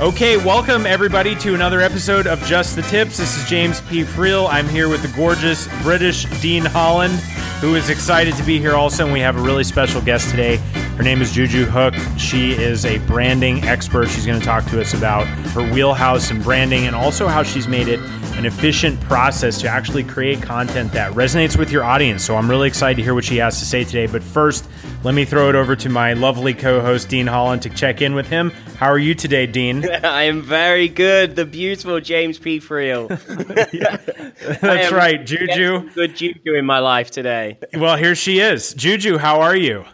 Okay, 0.00 0.38
welcome 0.38 0.86
everybody 0.86 1.34
to 1.34 1.54
another 1.54 1.82
episode 1.82 2.26
of 2.26 2.42
Just 2.46 2.74
the 2.74 2.80
Tips. 2.80 3.18
This 3.18 3.36
is 3.36 3.46
James 3.46 3.82
P. 3.82 4.02
Friel. 4.02 4.48
I'm 4.48 4.66
here 4.66 4.88
with 4.88 5.02
the 5.02 5.14
gorgeous 5.14 5.68
British 5.82 6.24
Dean 6.40 6.64
Holland, 6.64 7.12
who 7.60 7.74
is 7.74 7.90
excited 7.90 8.34
to 8.36 8.42
be 8.44 8.58
here 8.58 8.72
also. 8.72 9.04
And 9.04 9.12
we 9.12 9.20
have 9.20 9.36
a 9.36 9.42
really 9.42 9.62
special 9.62 10.00
guest 10.00 10.30
today. 10.30 10.56
Her 10.96 11.02
name 11.02 11.20
is 11.20 11.32
Juju 11.32 11.66
Hook. 11.66 11.92
She 12.16 12.52
is 12.52 12.86
a 12.86 12.96
branding 13.00 13.62
expert. 13.64 14.08
She's 14.08 14.24
going 14.24 14.40
to 14.40 14.44
talk 14.44 14.64
to 14.70 14.80
us 14.80 14.94
about 14.94 15.26
her 15.52 15.70
wheelhouse 15.70 16.30
and 16.30 16.42
branding 16.42 16.86
and 16.86 16.96
also 16.96 17.28
how 17.28 17.42
she's 17.42 17.68
made 17.68 17.86
it 17.86 18.00
an 18.40 18.46
efficient 18.46 18.98
process 19.02 19.60
to 19.60 19.68
actually 19.68 20.02
create 20.02 20.40
content 20.40 20.90
that 20.92 21.12
resonates 21.12 21.58
with 21.58 21.70
your 21.70 21.84
audience. 21.84 22.24
So 22.24 22.36
I'm 22.36 22.48
really 22.48 22.68
excited 22.68 22.96
to 22.96 23.02
hear 23.02 23.12
what 23.12 23.22
she 23.22 23.36
has 23.36 23.58
to 23.58 23.66
say 23.66 23.84
today. 23.84 24.06
But 24.06 24.22
first, 24.22 24.66
let 25.04 25.14
me 25.14 25.26
throw 25.26 25.50
it 25.50 25.54
over 25.54 25.76
to 25.76 25.90
my 25.90 26.14
lovely 26.14 26.54
co 26.54 26.80
host, 26.80 27.10
Dean 27.10 27.26
Holland, 27.26 27.60
to 27.62 27.68
check 27.68 28.00
in 28.00 28.14
with 28.14 28.26
him. 28.28 28.50
How 28.78 28.86
are 28.86 28.98
you 28.98 29.14
today, 29.14 29.46
Dean? 29.46 29.86
I 30.04 30.22
am 30.22 30.40
very 30.40 30.88
good. 30.88 31.36
The 31.36 31.44
beautiful 31.44 32.00
James 32.00 32.38
P. 32.38 32.60
Friel. 32.60 33.08
That's 34.60 34.90
right, 34.90 35.22
Juju. 35.22 35.90
Good 35.90 36.16
Juju 36.16 36.54
in 36.54 36.64
my 36.64 36.78
life 36.78 37.10
today. 37.10 37.58
Well, 37.74 37.98
here 37.98 38.14
she 38.14 38.40
is. 38.40 38.72
Juju, 38.72 39.18
how 39.18 39.42
are 39.42 39.56
you? 39.56 39.84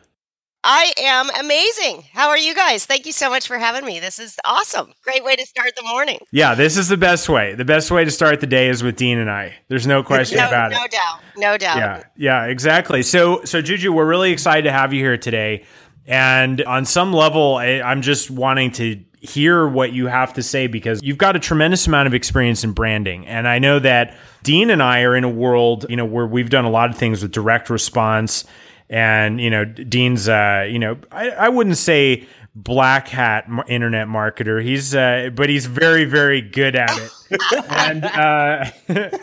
I 0.69 0.93
am 0.99 1.31
amazing. 1.39 2.03
How 2.13 2.29
are 2.31 2.37
you 2.37 2.53
guys? 2.53 2.87
Thank 2.87 3.07
you 3.07 3.13
so 3.13 3.31
much 3.31 3.47
for 3.47 3.57
having 3.57 3.85
me. 3.85 4.01
This 4.01 4.19
is 4.19 4.37
awesome. 4.45 4.93
Great 5.05 5.23
way 5.23 5.37
to 5.37 5.47
start 5.47 5.77
the 5.77 5.85
morning. 5.85 6.19
Yeah, 6.33 6.57
this 6.57 6.77
is 6.77 6.89
the 6.89 6.97
best 6.97 7.29
way. 7.29 7.55
The 7.55 7.65
best 7.65 7.93
way 7.93 8.05
to 8.05 8.11
start 8.11 8.41
the 8.41 8.49
day 8.49 8.69
is 8.69 8.83
with 8.83 8.97
Dean 8.97 9.19
and 9.19 9.31
I. 9.31 9.55
There's 9.69 9.87
no 9.87 10.03
question 10.03 10.39
no, 10.39 10.49
about 10.49 10.73
no 10.73 10.79
it. 10.79 10.81
No 10.81 10.87
doubt. 10.89 11.21
No 11.37 11.57
doubt. 11.57 11.77
Yeah, 11.77 12.03
yeah, 12.17 12.45
exactly. 12.47 13.05
So, 13.05 13.45
so 13.45 13.63
Juju, 13.63 13.93
we're 13.93 14.09
really 14.09 14.33
excited 14.33 14.63
to 14.65 14.73
have 14.73 14.93
you 14.93 14.99
here 15.05 15.17
today. 15.17 15.65
And 16.05 16.61
on 16.65 16.85
some 16.85 17.13
level, 17.13 17.55
I, 17.55 17.81
I'm 17.81 18.03
just 18.03 18.29
wanting 18.29 18.73
to 18.73 19.01
hear 19.21 19.69
what 19.69 19.93
you 19.93 20.09
have 20.09 20.35
to 20.35 20.43
say 20.43 20.67
because 20.67 21.01
you've 21.01 21.19
got 21.19 21.37
a 21.37 21.39
tremendous 21.39 21.87
amount 21.87 22.09
of 22.09 22.15
experience 22.15 22.65
in 22.65 22.73
branding. 22.73 23.25
And 23.29 23.47
I 23.47 23.61
know 23.61 23.79
that 23.79 24.17
Dean 24.43 24.71
and 24.71 24.83
I 24.83 25.03
are 25.03 25.15
in 25.15 25.23
a 25.23 25.29
world, 25.29 25.87
you 25.89 25.97
know, 25.97 26.05
where 26.05 26.27
we've 26.27 26.51
done 26.51 26.65
a 26.65 26.71
lot 26.71 26.91
of 26.91 26.97
things 26.97 27.23
with 27.23 27.31
direct 27.31 27.71
response 27.71 28.45
and 28.89 29.41
you 29.41 29.51
know 29.51 29.65
dean's 29.65 30.29
uh 30.29 30.67
you 30.69 30.79
know 30.79 30.97
i, 31.11 31.31
I 31.31 31.49
wouldn't 31.49 31.77
say 31.77 32.27
black 32.57 33.09
hat 33.09 33.47
internet 33.69 34.09
marketer. 34.09 34.63
He's 34.63 34.95
uh 34.95 35.31
but 35.35 35.51
he's 35.51 35.67
very 35.67 36.07
very 36.07 36.41
good 36.41 36.75
at 36.75 36.91
it. 36.99 37.13
And 37.69 38.05
uh 38.05 38.71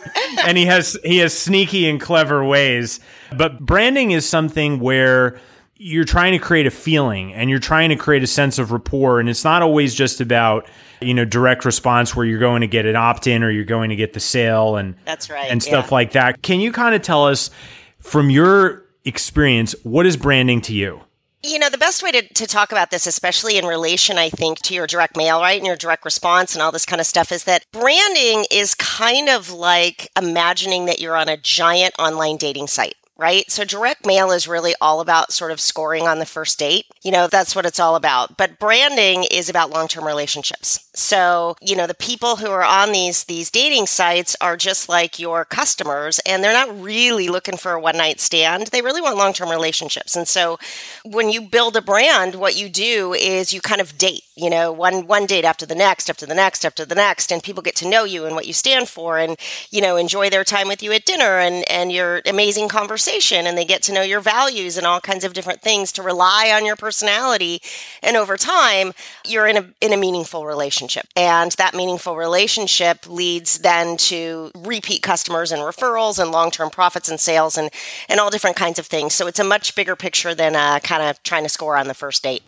and 0.46 0.56
he 0.56 0.66
has 0.66 0.96
he 1.04 1.18
has 1.18 1.36
sneaky 1.36 1.88
and 1.88 2.00
clever 2.00 2.44
ways. 2.44 3.00
But 3.36 3.58
branding 3.60 4.12
is 4.12 4.28
something 4.28 4.78
where 4.78 5.40
you're 5.76 6.04
trying 6.04 6.32
to 6.32 6.38
create 6.38 6.66
a 6.66 6.70
feeling 6.70 7.34
and 7.34 7.50
you're 7.50 7.58
trying 7.58 7.88
to 7.88 7.96
create 7.96 8.22
a 8.22 8.28
sense 8.28 8.58
of 8.58 8.70
rapport. 8.70 9.18
And 9.18 9.28
it's 9.28 9.42
not 9.42 9.62
always 9.62 9.94
just 9.94 10.20
about 10.20 10.68
you 11.00 11.12
know 11.12 11.24
direct 11.24 11.64
response 11.64 12.14
where 12.14 12.24
you're 12.24 12.38
going 12.38 12.60
to 12.60 12.68
get 12.68 12.86
an 12.86 12.94
opt-in 12.94 13.42
or 13.42 13.50
you're 13.50 13.64
going 13.64 13.90
to 13.90 13.96
get 13.96 14.12
the 14.12 14.20
sale 14.20 14.76
and 14.76 14.94
that's 15.04 15.28
right 15.28 15.50
and 15.50 15.60
stuff 15.60 15.86
yeah. 15.86 15.94
like 15.94 16.12
that. 16.12 16.42
Can 16.42 16.60
you 16.60 16.70
kind 16.70 16.94
of 16.94 17.02
tell 17.02 17.26
us 17.26 17.50
from 17.98 18.30
your 18.30 18.83
experience, 19.04 19.74
what 19.82 20.06
is 20.06 20.16
branding 20.16 20.60
to 20.62 20.74
you? 20.74 21.00
You 21.42 21.58
know, 21.58 21.68
the 21.68 21.76
best 21.76 22.02
way 22.02 22.10
to, 22.10 22.22
to 22.22 22.46
talk 22.46 22.72
about 22.72 22.90
this, 22.90 23.06
especially 23.06 23.58
in 23.58 23.66
relation, 23.66 24.16
I 24.16 24.30
think, 24.30 24.60
to 24.60 24.74
your 24.74 24.86
direct 24.86 25.14
mail, 25.14 25.40
right? 25.40 25.58
And 25.58 25.66
your 25.66 25.76
direct 25.76 26.06
response 26.06 26.54
and 26.54 26.62
all 26.62 26.72
this 26.72 26.86
kind 26.86 27.00
of 27.00 27.06
stuff, 27.06 27.30
is 27.30 27.44
that 27.44 27.66
branding 27.70 28.46
is 28.50 28.74
kind 28.74 29.28
of 29.28 29.50
like 29.50 30.10
imagining 30.16 30.86
that 30.86 31.00
you're 31.00 31.16
on 31.16 31.28
a 31.28 31.36
giant 31.36 31.94
online 31.98 32.38
dating 32.38 32.68
site 32.68 32.94
right? 33.16 33.50
So 33.50 33.64
direct 33.64 34.06
mail 34.06 34.30
is 34.30 34.48
really 34.48 34.74
all 34.80 35.00
about 35.00 35.32
sort 35.32 35.52
of 35.52 35.60
scoring 35.60 36.08
on 36.08 36.18
the 36.18 36.26
first 36.26 36.58
date. 36.58 36.86
You 37.02 37.12
know, 37.12 37.28
that's 37.28 37.54
what 37.54 37.66
it's 37.66 37.78
all 37.78 37.96
about. 37.96 38.36
But 38.36 38.58
branding 38.58 39.24
is 39.24 39.48
about 39.48 39.70
long-term 39.70 40.04
relationships. 40.04 40.80
So, 40.96 41.56
you 41.60 41.74
know, 41.74 41.88
the 41.88 41.94
people 41.94 42.36
who 42.36 42.50
are 42.50 42.62
on 42.62 42.92
these 42.92 43.24
these 43.24 43.50
dating 43.50 43.86
sites 43.86 44.36
are 44.40 44.56
just 44.56 44.88
like 44.88 45.18
your 45.18 45.44
customers 45.44 46.20
and 46.20 46.42
they're 46.42 46.52
not 46.52 46.80
really 46.80 47.28
looking 47.28 47.56
for 47.56 47.72
a 47.72 47.80
one-night 47.80 48.20
stand. 48.20 48.68
They 48.68 48.80
really 48.80 49.00
want 49.00 49.16
long-term 49.16 49.50
relationships. 49.50 50.14
And 50.14 50.28
so 50.28 50.56
when 51.04 51.30
you 51.30 51.40
build 51.42 51.76
a 51.76 51.82
brand, 51.82 52.36
what 52.36 52.56
you 52.56 52.68
do 52.68 53.12
is 53.12 53.52
you 53.52 53.60
kind 53.60 53.80
of 53.80 53.98
date, 53.98 54.22
you 54.36 54.48
know, 54.48 54.70
one 54.70 55.08
one 55.08 55.26
date 55.26 55.44
after 55.44 55.66
the 55.66 55.74
next, 55.74 56.08
after 56.08 56.26
the 56.26 56.34
next, 56.34 56.64
after 56.64 56.84
the 56.84 56.94
next 56.94 57.32
and 57.32 57.42
people 57.42 57.62
get 57.62 57.74
to 57.76 57.88
know 57.88 58.04
you 58.04 58.24
and 58.24 58.36
what 58.36 58.46
you 58.46 58.52
stand 58.52 58.88
for 58.88 59.18
and, 59.18 59.36
you 59.70 59.80
know, 59.80 59.96
enjoy 59.96 60.30
their 60.30 60.44
time 60.44 60.68
with 60.68 60.80
you 60.80 60.92
at 60.92 61.04
dinner 61.04 61.38
and 61.40 61.68
and 61.68 61.90
your 61.90 62.22
amazing 62.24 62.68
conversation 62.68 63.48
and 63.48 63.58
they 63.58 63.64
get 63.64 63.82
to 63.82 63.92
know 63.92 64.02
your 64.02 64.20
values 64.20 64.76
and 64.76 64.86
all 64.86 65.00
kinds 65.00 65.24
of 65.24 65.32
different 65.32 65.60
things 65.60 65.90
to 65.90 66.02
rely 66.02 66.52
on 66.54 66.64
your 66.64 66.76
personality 66.76 67.60
and 68.00 68.16
over 68.16 68.36
time 68.36 68.92
you're 69.26 69.48
in 69.48 69.56
a 69.56 69.66
in 69.80 69.92
a 69.92 69.96
meaningful 69.96 70.46
relationship 70.46 70.83
and 71.16 71.52
that 71.52 71.74
meaningful 71.74 72.16
relationship 72.16 73.08
leads 73.08 73.58
then 73.58 73.96
to 73.96 74.50
repeat 74.54 75.02
customers 75.02 75.52
and 75.52 75.62
referrals 75.62 76.18
and 76.18 76.30
long-term 76.30 76.70
profits 76.70 77.08
and 77.08 77.20
sales 77.20 77.56
and 77.56 77.70
and 78.08 78.20
all 78.20 78.30
different 78.30 78.56
kinds 78.56 78.78
of 78.78 78.86
things. 78.86 79.14
So 79.14 79.26
it's 79.26 79.38
a 79.38 79.44
much 79.44 79.74
bigger 79.74 79.96
picture 79.96 80.34
than 80.34 80.56
uh, 80.56 80.80
kind 80.80 81.02
of 81.02 81.22
trying 81.22 81.42
to 81.44 81.48
score 81.48 81.76
on 81.76 81.88
the 81.88 81.94
first 81.94 82.22
date. 82.22 82.42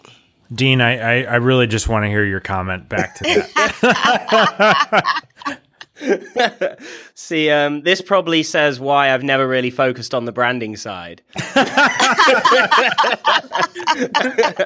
Dean, 0.54 0.80
I, 0.80 0.98
I, 0.98 1.22
I 1.24 1.36
really 1.36 1.66
just 1.66 1.88
want 1.88 2.04
to 2.04 2.08
hear 2.08 2.24
your 2.24 2.40
comment 2.40 2.88
back 2.88 3.16
to 3.16 3.24
that. 3.24 5.22
See, 7.14 7.50
um, 7.50 7.82
this 7.82 8.00
probably 8.00 8.42
says 8.42 8.78
why 8.78 9.12
I've 9.12 9.22
never 9.22 9.46
really 9.46 9.70
focused 9.70 10.14
on 10.14 10.24
the 10.24 10.32
branding 10.32 10.76
side. 10.76 11.22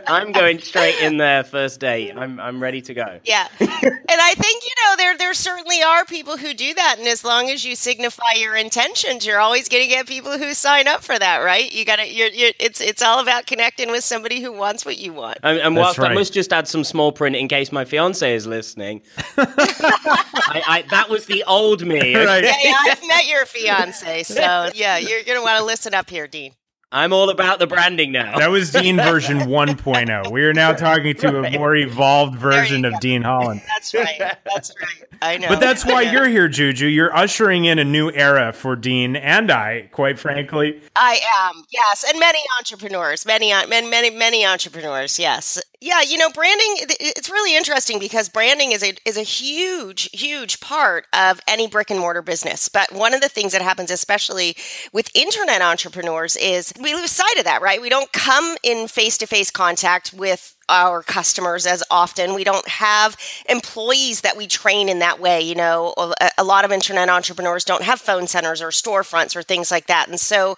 I'm 0.07 0.33
going 0.33 0.59
straight 0.59 1.01
in 1.01 1.19
there 1.19 1.45
first 1.45 1.81
date. 1.81 2.17
I'm 2.17 2.41
I'm 2.41 2.61
ready 2.61 2.81
to 2.83 2.95
go. 2.95 3.21
Yeah, 3.25 3.47
and 3.61 3.69
I 3.71 4.35
think 4.35 4.65
you 4.65 4.71
know 4.85 4.97
there 4.97 5.17
there 5.17 5.35
certainly 5.35 5.83
are 5.83 6.05
people 6.05 6.37
who 6.37 6.53
do 6.55 6.75
that, 6.75 6.97
and 6.99 7.07
as 7.07 7.25
long 7.25 7.49
as 7.49 7.65
you 7.65 7.77
signify 7.77 8.33
your 8.37 8.57
intentions, 8.57 9.25
you're 9.25 9.41
always 9.41 9.69
going 9.69 9.85
to 9.85 9.89
get 9.89 10.07
people 10.07 10.37
who 10.37 10.53
sign 10.55 10.89
up 10.89 11.03
for 11.03 11.19
that, 11.19 11.39
right? 11.39 11.73
You 11.73 11.85
got 11.85 11.97
to 11.97 12.13
you're, 12.13 12.29
you're 12.29 12.53
it's 12.59 12.81
it's 12.81 13.03
all 13.03 13.21
about 13.21 13.47
connecting 13.47 13.91
with 13.91 14.05
somebody 14.05 14.41
who 14.41 14.53
wants 14.53 14.85
what 14.85 14.99
you 14.99 15.13
want. 15.13 15.39
And, 15.43 15.59
and 15.59 15.77
whilst 15.77 15.99
right. 15.99 16.11
I 16.11 16.15
must 16.15 16.33
just 16.33 16.53
add 16.53 16.67
some 16.67 16.85
small 16.85 17.13
print 17.13 17.37
in 17.37 17.49
case 17.49 17.71
my 17.71 17.85
fiance 17.85 18.35
is 18.35 18.47
listening. 18.47 19.03
I, 19.37 20.63
I, 20.67 20.85
that 20.91 21.09
was 21.09 21.20
the 21.27 21.45
old 21.45 21.87
me. 21.87 22.15
Right. 22.21 22.45
Yeah, 22.45 22.55
yeah, 22.63 22.75
I've 22.87 23.07
met 23.07 23.27
your 23.27 23.47
fiance, 23.47 24.25
so 24.25 24.71
yeah, 24.75 24.99
you're 24.99 25.23
gonna 25.25 25.43
want 25.43 25.59
to 25.59 25.65
listen 25.65 25.95
up 25.95 26.11
here, 26.11 26.27
Dean. 26.27 26.53
I'm 26.93 27.13
all 27.13 27.31
about 27.31 27.61
the 27.61 27.69
branding 27.69 28.11
now. 28.11 28.39
That 28.39 28.51
was 28.51 28.73
Dean 28.73 28.97
version 28.97 29.39
1.0. 29.39 30.33
We 30.33 30.43
are 30.43 30.53
now 30.53 30.73
talking 30.73 31.15
to 31.17 31.41
right. 31.41 31.55
a 31.55 31.59
more 31.59 31.77
evolved 31.77 32.35
version 32.37 32.85
of 32.85 32.99
Dean 32.99 33.23
Holland. 33.23 33.63
That's 33.69 33.95
right. 33.95 34.19
That's 34.19 34.75
right. 34.81 35.09
I 35.23 35.37
know. 35.37 35.49
But 35.49 35.61
that's 35.61 35.87
why 35.87 36.03
you're 36.03 36.27
here, 36.27 36.49
Juju. 36.49 36.87
You're 36.87 37.15
ushering 37.15 37.65
in 37.65 37.79
a 37.79 37.85
new 37.85 38.11
era 38.11 38.53
for 38.53 38.75
Dean 38.75 39.15
and 39.15 39.53
I, 39.53 39.89
quite 39.93 40.19
frankly. 40.19 40.81
I 40.97 41.21
am. 41.41 41.63
Yes, 41.71 42.05
and 42.09 42.19
many 42.19 42.41
entrepreneurs, 42.59 43.25
many 43.25 43.51
many 43.69 43.89
many 43.89 44.11
many 44.11 44.45
entrepreneurs, 44.45 45.19
yes. 45.19 45.63
Yeah, 45.83 46.03
you 46.03 46.19
know, 46.19 46.29
branding 46.29 46.77
it's 47.01 47.31
really 47.31 47.57
interesting 47.57 47.99
because 47.99 48.29
branding 48.29 48.73
is 48.73 48.83
a 48.83 48.93
is 49.07 49.17
a 49.17 49.23
huge 49.23 50.11
huge 50.13 50.61
part 50.61 51.07
of 51.15 51.41
any 51.49 51.69
brick 51.69 51.91
and 51.91 51.99
mortar 51.99 52.21
business. 52.21 52.69
But 52.69 52.93
one 52.93 53.15
of 53.15 53.23
the 53.23 53.31
things 53.31 53.53
that 53.53 53.63
happens 53.63 53.91
especially 53.91 54.57
with 54.93 55.09
internet 55.15 55.63
entrepreneurs 55.63 56.37
is 56.37 56.75
we 56.79 56.93
lose 56.95 57.11
sight 57.11 57.39
of 57.39 57.45
that, 57.45 57.63
right? 57.63 57.81
We 57.81 57.89
don't 57.89 58.13
come 58.13 58.57
in 58.63 58.89
face-to-face 58.89 59.51
contact 59.53 60.13
with 60.13 60.55
our 60.71 61.03
customers 61.03 61.67
as 61.67 61.83
often. 61.91 62.35
We 62.35 62.45
don't 62.45 62.67
have 62.69 63.17
employees 63.49 64.23
that 64.23 64.37
we 64.37 64.47
train 64.47 64.89
in 64.89 65.01
that 65.01 65.21
way. 65.21 65.41
You 65.43 65.57
know, 65.57 65.95
a, 66.39 66.45
lot 66.45 66.65
of 66.65 66.73
internet 66.73 67.09
entrepreneurs 67.09 67.65
don't 67.65 67.83
have 67.83 68.01
phone 68.01 68.27
centers 68.27 68.63
or 68.63 68.69
storefronts 68.69 69.37
or 69.37 69.43
things 69.43 69.71
like 69.71 69.87
that. 69.87 70.09
And 70.09 70.19
so 70.19 70.57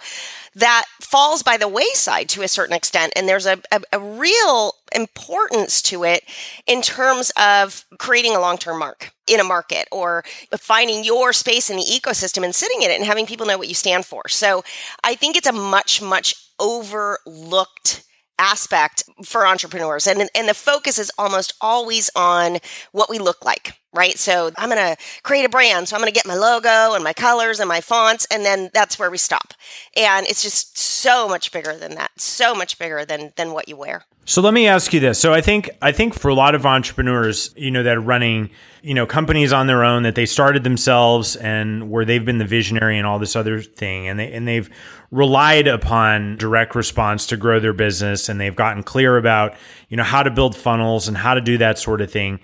that 0.55 0.85
falls 1.01 1.43
by 1.43 1.57
the 1.57 1.69
wayside 1.69 2.29
to 2.31 2.43
a 2.43 2.49
certain 2.49 2.77
extent. 2.77 3.13
And 3.17 3.29
there's 3.29 3.47
a, 3.47 3.59
a, 3.73 3.81
a 3.93 3.99
real 3.99 4.75
importance 4.95 5.81
to 5.83 6.05
it 6.05 6.25
in 6.67 6.83
terms 6.83 7.33
of 7.39 7.85
creating 7.99 8.37
a 8.37 8.41
long 8.41 8.59
term 8.59 8.79
mark 8.79 9.13
in 9.27 9.41
a 9.41 9.45
market 9.45 9.89
or 9.91 10.25
finding 10.59 11.05
your 11.05 11.33
space 11.33 11.71
in 11.71 11.77
the 11.77 11.83
ecosystem 11.83 12.45
and 12.45 12.55
sitting 12.55 12.83
in 12.83 12.91
it 12.91 12.97
and 12.97 13.05
having 13.05 13.27
people 13.27 13.47
know 13.47 13.59
what 13.59 13.69
you 13.69 13.75
stand 13.75 14.05
for. 14.05 14.29
So 14.29 14.63
I 15.03 15.15
think 15.15 15.37
it's 15.37 15.47
a 15.47 15.53
much, 15.53 16.03
much 16.03 16.35
overlooked 16.59 18.05
aspect 18.39 19.05
for 19.25 19.47
entrepreneurs. 19.47 20.07
And 20.07 20.29
and 20.35 20.49
the 20.49 20.55
focus 20.55 20.99
is 20.99 21.11
almost 21.19 21.55
always 21.61 22.11
on 22.17 22.59
what 22.93 23.11
we 23.11 23.19
look 23.19 23.45
like 23.45 23.75
right? 23.93 24.19
So 24.19 24.51
i'm 24.57 24.69
going 24.69 24.97
to 24.97 24.97
create 25.23 25.45
a 25.45 25.49
brand. 25.49 25.89
So 25.89 25.97
i'm 25.97 26.03
going 26.03 26.13
to 26.13 26.15
get 26.15 26.27
my 26.27 26.37
logo 26.37 26.95
and 26.95 27.05
my 27.05 27.13
colors 27.13 27.61
and 27.61 27.69
my 27.69 27.81
fonts 27.81 28.27
and 28.31 28.45
then 28.45 28.71
that's 28.73 28.99
where 28.99 29.11
we 29.11 29.19
stop. 29.19 29.55
And 29.97 30.27
it's 30.27 30.43
just 30.43 30.79
so 30.79 31.29
much 31.29 31.53
bigger 31.53 31.77
than 31.77 31.95
that 31.95 32.11
so 32.17 32.55
much 32.55 32.79
bigger 32.79 33.05
than 33.05 33.33
than 33.37 33.53
what 33.53 33.69
you 33.69 33.77
wear. 33.77 34.05
So 34.25 34.41
let 34.41 34.55
me 34.55 34.69
ask 34.69 34.93
you 34.93 35.01
this. 35.01 35.19
So 35.19 35.33
i 35.33 35.41
think 35.41 35.71
i 35.81 35.93
think 35.93 36.15
for 36.15 36.29
a 36.29 36.35
lot 36.35 36.55
of 36.55 36.65
entrepreneurs 36.67 37.53
you 37.57 37.71
know 37.71 37.83
that 37.83 37.97
are 37.97 38.01
running 38.01 38.51
you 38.83 38.95
know 38.95 39.07
companies 39.07 39.53
on 39.53 39.67
their 39.67 39.85
own 39.85 40.03
that 40.03 40.15
they 40.15 40.27
started 40.27 40.65
themselves 40.65 41.37
and 41.37 41.91
where 41.91 42.05
they've 42.05 42.25
been 42.25 42.39
the 42.39 42.45
visionary 42.45 42.99
and 42.99 43.07
all 43.07 43.19
this 43.19 43.37
other 43.37 43.61
thing 43.61 44.09
and 44.09 44.19
they 44.19 44.33
and 44.33 44.47
they've 44.47 44.69
relied 45.11 45.69
upon 45.69 46.37
direct 46.37 46.75
response 46.75 47.27
to 47.27 47.37
grow 47.37 47.61
their 47.61 47.73
business 47.73 48.29
and 48.29 48.41
they've 48.41 48.57
gotten 48.57 48.83
clear 48.83 49.17
about 49.17 49.55
you 49.89 49.97
know 49.97 50.03
how 50.03 50.23
to 50.23 50.31
build 50.31 50.57
funnels 50.57 51.09
and 51.09 51.17
how 51.17 51.35
to 51.35 51.41
do 51.41 51.59
that 51.59 51.79
sort 51.79 52.01
of 52.01 52.11
thing 52.11 52.41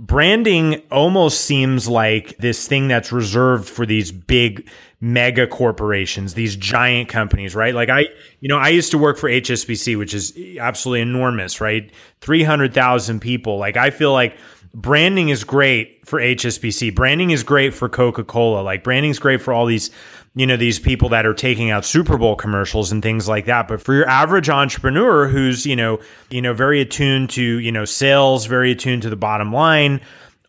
branding 0.00 0.80
almost 0.90 1.42
seems 1.42 1.86
like 1.86 2.34
this 2.38 2.66
thing 2.66 2.88
that's 2.88 3.12
reserved 3.12 3.68
for 3.68 3.84
these 3.84 4.10
big 4.10 4.66
mega 5.02 5.46
corporations 5.46 6.32
these 6.32 6.56
giant 6.56 7.06
companies 7.08 7.54
right? 7.54 7.74
Like 7.74 7.90
i 7.90 8.06
you 8.40 8.48
know 8.48 8.56
i 8.56 8.68
used 8.68 8.90
to 8.92 8.98
work 8.98 9.18
for 9.18 9.28
hsbc 9.28 9.98
which 9.98 10.14
is 10.14 10.32
absolutely 10.58 11.02
enormous 11.02 11.60
right? 11.60 11.92
300000 12.22 13.20
people. 13.20 13.58
Like 13.58 13.76
i 13.76 13.90
feel 13.90 14.12
like 14.12 14.38
branding 14.72 15.28
is 15.28 15.44
great 15.44 16.06
for 16.08 16.18
hsbc 16.18 16.94
branding 16.94 17.30
is 17.30 17.42
great 17.42 17.74
for 17.74 17.88
coca-cola. 17.90 18.62
Like 18.62 18.82
branding 18.82 19.10
is 19.10 19.18
great 19.18 19.42
for 19.42 19.52
all 19.52 19.66
these 19.66 19.90
you 20.34 20.46
know, 20.46 20.56
these 20.56 20.78
people 20.78 21.08
that 21.08 21.26
are 21.26 21.34
taking 21.34 21.70
out 21.70 21.84
Super 21.84 22.16
Bowl 22.16 22.36
commercials 22.36 22.92
and 22.92 23.02
things 23.02 23.28
like 23.28 23.46
that. 23.46 23.66
But 23.66 23.82
for 23.82 23.94
your 23.94 24.08
average 24.08 24.48
entrepreneur 24.48 25.26
who's, 25.26 25.66
you 25.66 25.74
know, 25.74 25.98
you 26.30 26.40
know, 26.40 26.54
very 26.54 26.80
attuned 26.80 27.30
to, 27.30 27.42
you 27.42 27.72
know, 27.72 27.84
sales, 27.84 28.46
very 28.46 28.70
attuned 28.70 29.02
to 29.02 29.10
the 29.10 29.16
bottom 29.16 29.52
line, 29.52 30.00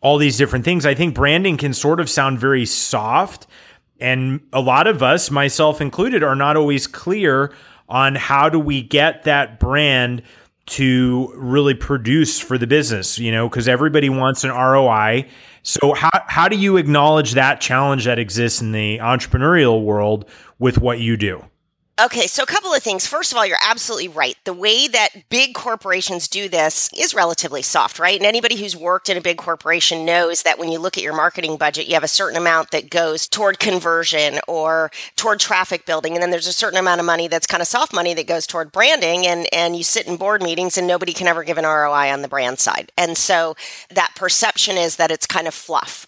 all 0.01 0.17
these 0.17 0.37
different 0.37 0.65
things, 0.65 0.85
I 0.85 0.93
think 0.93 1.15
branding 1.15 1.57
can 1.57 1.73
sort 1.73 1.99
of 1.99 2.09
sound 2.09 2.39
very 2.39 2.65
soft. 2.65 3.47
And 3.99 4.41
a 4.53 4.61
lot 4.61 4.87
of 4.87 5.01
us, 5.01 5.31
myself 5.31 5.81
included, 5.81 6.23
are 6.23 6.35
not 6.35 6.57
always 6.57 6.87
clear 6.87 7.53
on 7.89 8.15
how 8.15 8.49
do 8.49 8.59
we 8.59 8.81
get 8.81 9.23
that 9.23 9.59
brand 9.59 10.23
to 10.67 11.33
really 11.35 11.73
produce 11.73 12.39
for 12.39 12.57
the 12.57 12.67
business, 12.67 13.19
you 13.19 13.31
know, 13.31 13.49
because 13.49 13.67
everybody 13.67 14.09
wants 14.09 14.43
an 14.43 14.51
ROI 14.51 15.27
so 15.63 15.93
how 15.93 16.09
how 16.27 16.47
do 16.47 16.55
you 16.55 16.77
acknowledge 16.77 17.33
that 17.33 17.61
challenge 17.61 18.05
that 18.05 18.19
exists 18.19 18.61
in 18.61 18.71
the 18.71 18.97
entrepreneurial 18.97 19.83
world 19.83 20.27
with 20.59 20.77
what 20.77 20.99
you 20.99 21.17
do? 21.17 21.43
Okay, 22.01 22.25
so 22.25 22.41
a 22.41 22.47
couple 22.47 22.73
of 22.73 22.81
things. 22.81 23.05
First 23.05 23.31
of 23.31 23.37
all, 23.37 23.45
you're 23.45 23.57
absolutely 23.63 24.07
right. 24.07 24.35
The 24.43 24.53
way 24.53 24.87
that 24.87 25.09
big 25.29 25.53
corporations 25.53 26.27
do 26.27 26.49
this 26.49 26.89
is 26.97 27.13
relatively 27.13 27.61
soft, 27.61 27.99
right? 27.99 28.17
And 28.17 28.25
anybody 28.25 28.55
who's 28.55 28.75
worked 28.75 29.07
in 29.07 29.17
a 29.17 29.21
big 29.21 29.37
corporation 29.37 30.03
knows 30.03 30.41
that 30.41 30.57
when 30.57 30.71
you 30.71 30.79
look 30.79 30.97
at 30.97 31.03
your 31.03 31.15
marketing 31.15 31.57
budget, 31.57 31.85
you 31.87 31.93
have 31.93 32.03
a 32.03 32.07
certain 32.07 32.37
amount 32.37 32.71
that 32.71 32.89
goes 32.89 33.27
toward 33.27 33.59
conversion 33.59 34.39
or 34.47 34.89
toward 35.15 35.39
traffic 35.39 35.85
building. 35.85 36.13
And 36.13 36.23
then 36.23 36.31
there's 36.31 36.47
a 36.47 36.53
certain 36.53 36.79
amount 36.79 37.01
of 37.01 37.05
money 37.05 37.27
that's 37.27 37.45
kind 37.45 37.61
of 37.61 37.67
soft 37.67 37.93
money 37.93 38.15
that 38.15 38.25
goes 38.25 38.47
toward 38.47 38.71
branding. 38.71 39.27
And, 39.27 39.45
and 39.53 39.75
you 39.75 39.83
sit 39.83 40.07
in 40.07 40.17
board 40.17 40.41
meetings 40.41 40.79
and 40.79 40.87
nobody 40.87 41.13
can 41.13 41.27
ever 41.27 41.43
give 41.43 41.59
an 41.59 41.65
ROI 41.65 42.11
on 42.11 42.23
the 42.23 42.27
brand 42.27 42.57
side. 42.57 42.91
And 42.97 43.15
so 43.15 43.55
that 43.91 44.13
perception 44.15 44.75
is 44.75 44.95
that 44.95 45.11
it's 45.11 45.27
kind 45.27 45.47
of 45.47 45.53
fluff. 45.53 46.07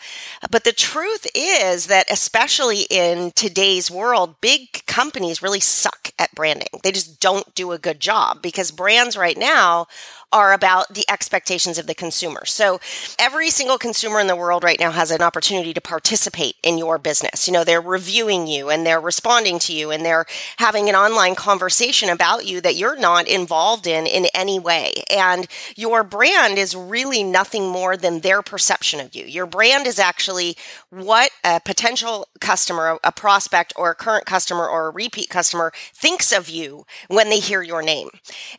But 0.50 0.64
the 0.64 0.74
truth 0.74 1.28
is 1.36 1.86
that, 1.86 2.08
especially 2.10 2.88
in 2.90 3.32
today's 3.36 3.92
world, 3.92 4.42
big 4.42 4.84
companies 4.88 5.44
really 5.44 5.60
suck 5.84 6.12
at 6.18 6.34
branding. 6.34 6.68
They 6.84 6.92
just 6.92 7.20
don't 7.20 7.54
do 7.56 7.72
a 7.72 7.78
good 7.78 8.00
job 8.00 8.42
because 8.42 8.72
brands 8.72 9.18
right 9.18 9.38
now 9.38 9.88
are 10.34 10.52
about 10.52 10.96
the 10.96 11.06
expectations 11.08 11.78
of 11.78 11.86
the 11.86 11.94
consumer. 11.94 12.44
So 12.46 12.82
every 13.20 13.52
single 13.52 13.78
consumer 13.78 14.20
in 14.20 14.26
the 14.26 14.36
world 14.36 14.64
right 14.64 14.80
now 14.80 14.92
has 14.92 15.12
an 15.12 15.22
opportunity 15.22 15.74
to 15.76 15.80
participate 15.80 16.56
in 16.64 16.80
your 16.80 16.98
business. 16.98 17.48
You 17.48 17.54
know, 17.54 17.64
they're 17.64 17.80
reviewing 17.80 18.48
you 18.48 18.70
and 18.70 18.86
they're 18.86 19.00
responding 19.00 19.60
to 19.60 19.74
you 19.74 19.92
and 19.92 20.04
they're 20.04 20.26
having 20.58 20.90
an 20.90 20.96
online 20.96 21.36
conversation 21.36 22.10
about 22.10 22.48
you 22.48 22.60
that 22.62 22.76
you're 22.76 23.00
not 23.00 23.28
involved 23.28 23.86
in 23.86 24.08
in 24.08 24.26
any 24.34 24.60
way. 24.60 24.92
And 25.16 25.48
your 25.76 26.04
brand 26.04 26.58
is 26.58 26.76
really 26.76 27.24
nothing 27.24 27.70
more 27.70 27.96
than 27.96 28.22
their 28.22 28.42
perception 28.42 29.00
of 29.00 29.14
you. 29.14 29.26
Your 29.26 29.46
brand 29.46 29.86
is 29.86 30.00
actually 30.00 30.58
what 30.90 31.30
a 31.44 31.60
potential 31.60 32.28
customer, 32.40 32.98
a 33.04 33.12
prospect 33.12 33.72
or 33.76 33.92
a 33.92 33.96
current 33.96 34.26
customer 34.26 34.68
or 34.68 34.88
a 34.88 34.92
repeat 34.92 35.30
customer 35.30 35.72
thinks 35.94 36.32
of 36.32 36.50
you 36.50 36.88
when 37.08 37.30
they 37.30 37.40
hear 37.40 37.62
your 37.62 37.84
name. 37.84 38.10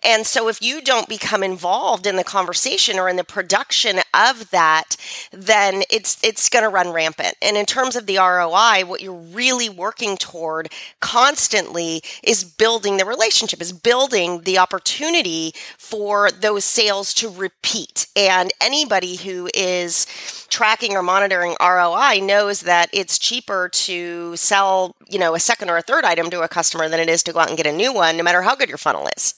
And 0.04 0.24
so 0.24 0.46
if 0.46 0.62
you 0.62 0.80
don't 0.80 1.08
become 1.08 1.42
involved 1.42 1.63
involved 1.64 2.06
in 2.06 2.16
the 2.16 2.24
conversation 2.24 2.98
or 2.98 3.08
in 3.08 3.16
the 3.16 3.24
production 3.24 3.98
of 4.12 4.50
that, 4.50 4.98
then 5.32 5.82
it's 5.90 6.18
it's 6.22 6.50
going 6.50 6.62
to 6.62 6.68
run 6.68 6.92
rampant. 6.92 7.34
And 7.40 7.56
in 7.56 7.64
terms 7.64 7.96
of 7.96 8.04
the 8.04 8.18
ROI, 8.18 8.84
what 8.86 9.00
you're 9.00 9.14
really 9.14 9.70
working 9.70 10.18
toward 10.18 10.70
constantly 11.00 12.02
is 12.22 12.44
building 12.44 12.98
the 12.98 13.06
relationship, 13.06 13.62
is 13.62 13.72
building 13.72 14.42
the 14.42 14.58
opportunity 14.58 15.52
for 15.78 16.30
those 16.30 16.66
sales 16.66 17.14
to 17.14 17.30
repeat. 17.30 18.08
And 18.14 18.52
anybody 18.60 19.16
who 19.16 19.48
is 19.54 20.06
tracking 20.50 20.96
or 20.96 21.02
monitoring 21.02 21.56
ROI 21.60 22.20
knows 22.20 22.60
that 22.60 22.90
it's 22.92 23.18
cheaper 23.18 23.70
to 23.70 24.36
sell, 24.36 24.94
you 25.08 25.18
know, 25.18 25.34
a 25.34 25.40
second 25.40 25.70
or 25.70 25.78
a 25.78 25.82
third 25.82 26.04
item 26.04 26.28
to 26.30 26.42
a 26.42 26.48
customer 26.48 26.90
than 26.90 27.00
it 27.00 27.08
is 27.08 27.22
to 27.22 27.32
go 27.32 27.40
out 27.40 27.48
and 27.48 27.56
get 27.56 27.66
a 27.66 27.72
new 27.72 27.92
one, 27.92 28.16
no 28.18 28.22
matter 28.22 28.42
how 28.42 28.54
good 28.54 28.68
your 28.68 28.78
funnel 28.78 29.08
is. 29.16 29.34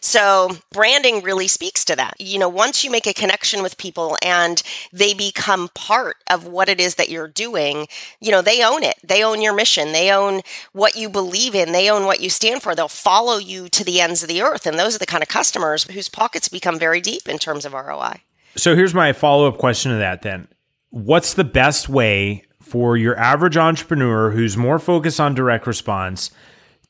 So 0.00 0.50
branding 0.72 1.22
really 1.22 1.48
speaks 1.48 1.67
to 1.74 1.96
that. 1.96 2.20
You 2.20 2.38
know, 2.38 2.48
once 2.48 2.84
you 2.84 2.90
make 2.90 3.06
a 3.06 3.14
connection 3.14 3.62
with 3.62 3.78
people 3.78 4.16
and 4.22 4.62
they 4.92 5.14
become 5.14 5.68
part 5.74 6.16
of 6.30 6.46
what 6.46 6.68
it 6.68 6.80
is 6.80 6.96
that 6.96 7.08
you're 7.08 7.28
doing, 7.28 7.86
you 8.20 8.30
know, 8.30 8.42
they 8.42 8.64
own 8.64 8.82
it. 8.82 8.96
They 9.02 9.22
own 9.22 9.40
your 9.40 9.54
mission. 9.54 9.92
They 9.92 10.10
own 10.10 10.42
what 10.72 10.96
you 10.96 11.08
believe 11.08 11.54
in. 11.54 11.72
They 11.72 11.90
own 11.90 12.04
what 12.04 12.20
you 12.20 12.30
stand 12.30 12.62
for. 12.62 12.74
They'll 12.74 12.88
follow 12.88 13.38
you 13.38 13.68
to 13.70 13.84
the 13.84 14.00
ends 14.00 14.22
of 14.22 14.28
the 14.28 14.42
earth. 14.42 14.66
And 14.66 14.78
those 14.78 14.94
are 14.96 14.98
the 15.00 15.06
kind 15.06 15.22
of 15.22 15.28
customers 15.28 15.84
whose 15.84 16.08
pockets 16.08 16.48
become 16.48 16.78
very 16.78 17.00
deep 17.00 17.28
in 17.28 17.38
terms 17.38 17.64
of 17.64 17.72
ROI. 17.72 18.22
So 18.56 18.74
here's 18.74 18.94
my 18.94 19.12
follow 19.12 19.48
up 19.48 19.58
question 19.58 19.92
to 19.92 19.98
that 19.98 20.22
then 20.22 20.48
what's 20.90 21.34
the 21.34 21.44
best 21.44 21.88
way 21.88 22.44
for 22.60 22.96
your 22.96 23.16
average 23.16 23.56
entrepreneur 23.56 24.30
who's 24.30 24.56
more 24.56 24.78
focused 24.78 25.20
on 25.20 25.34
direct 25.34 25.66
response 25.66 26.30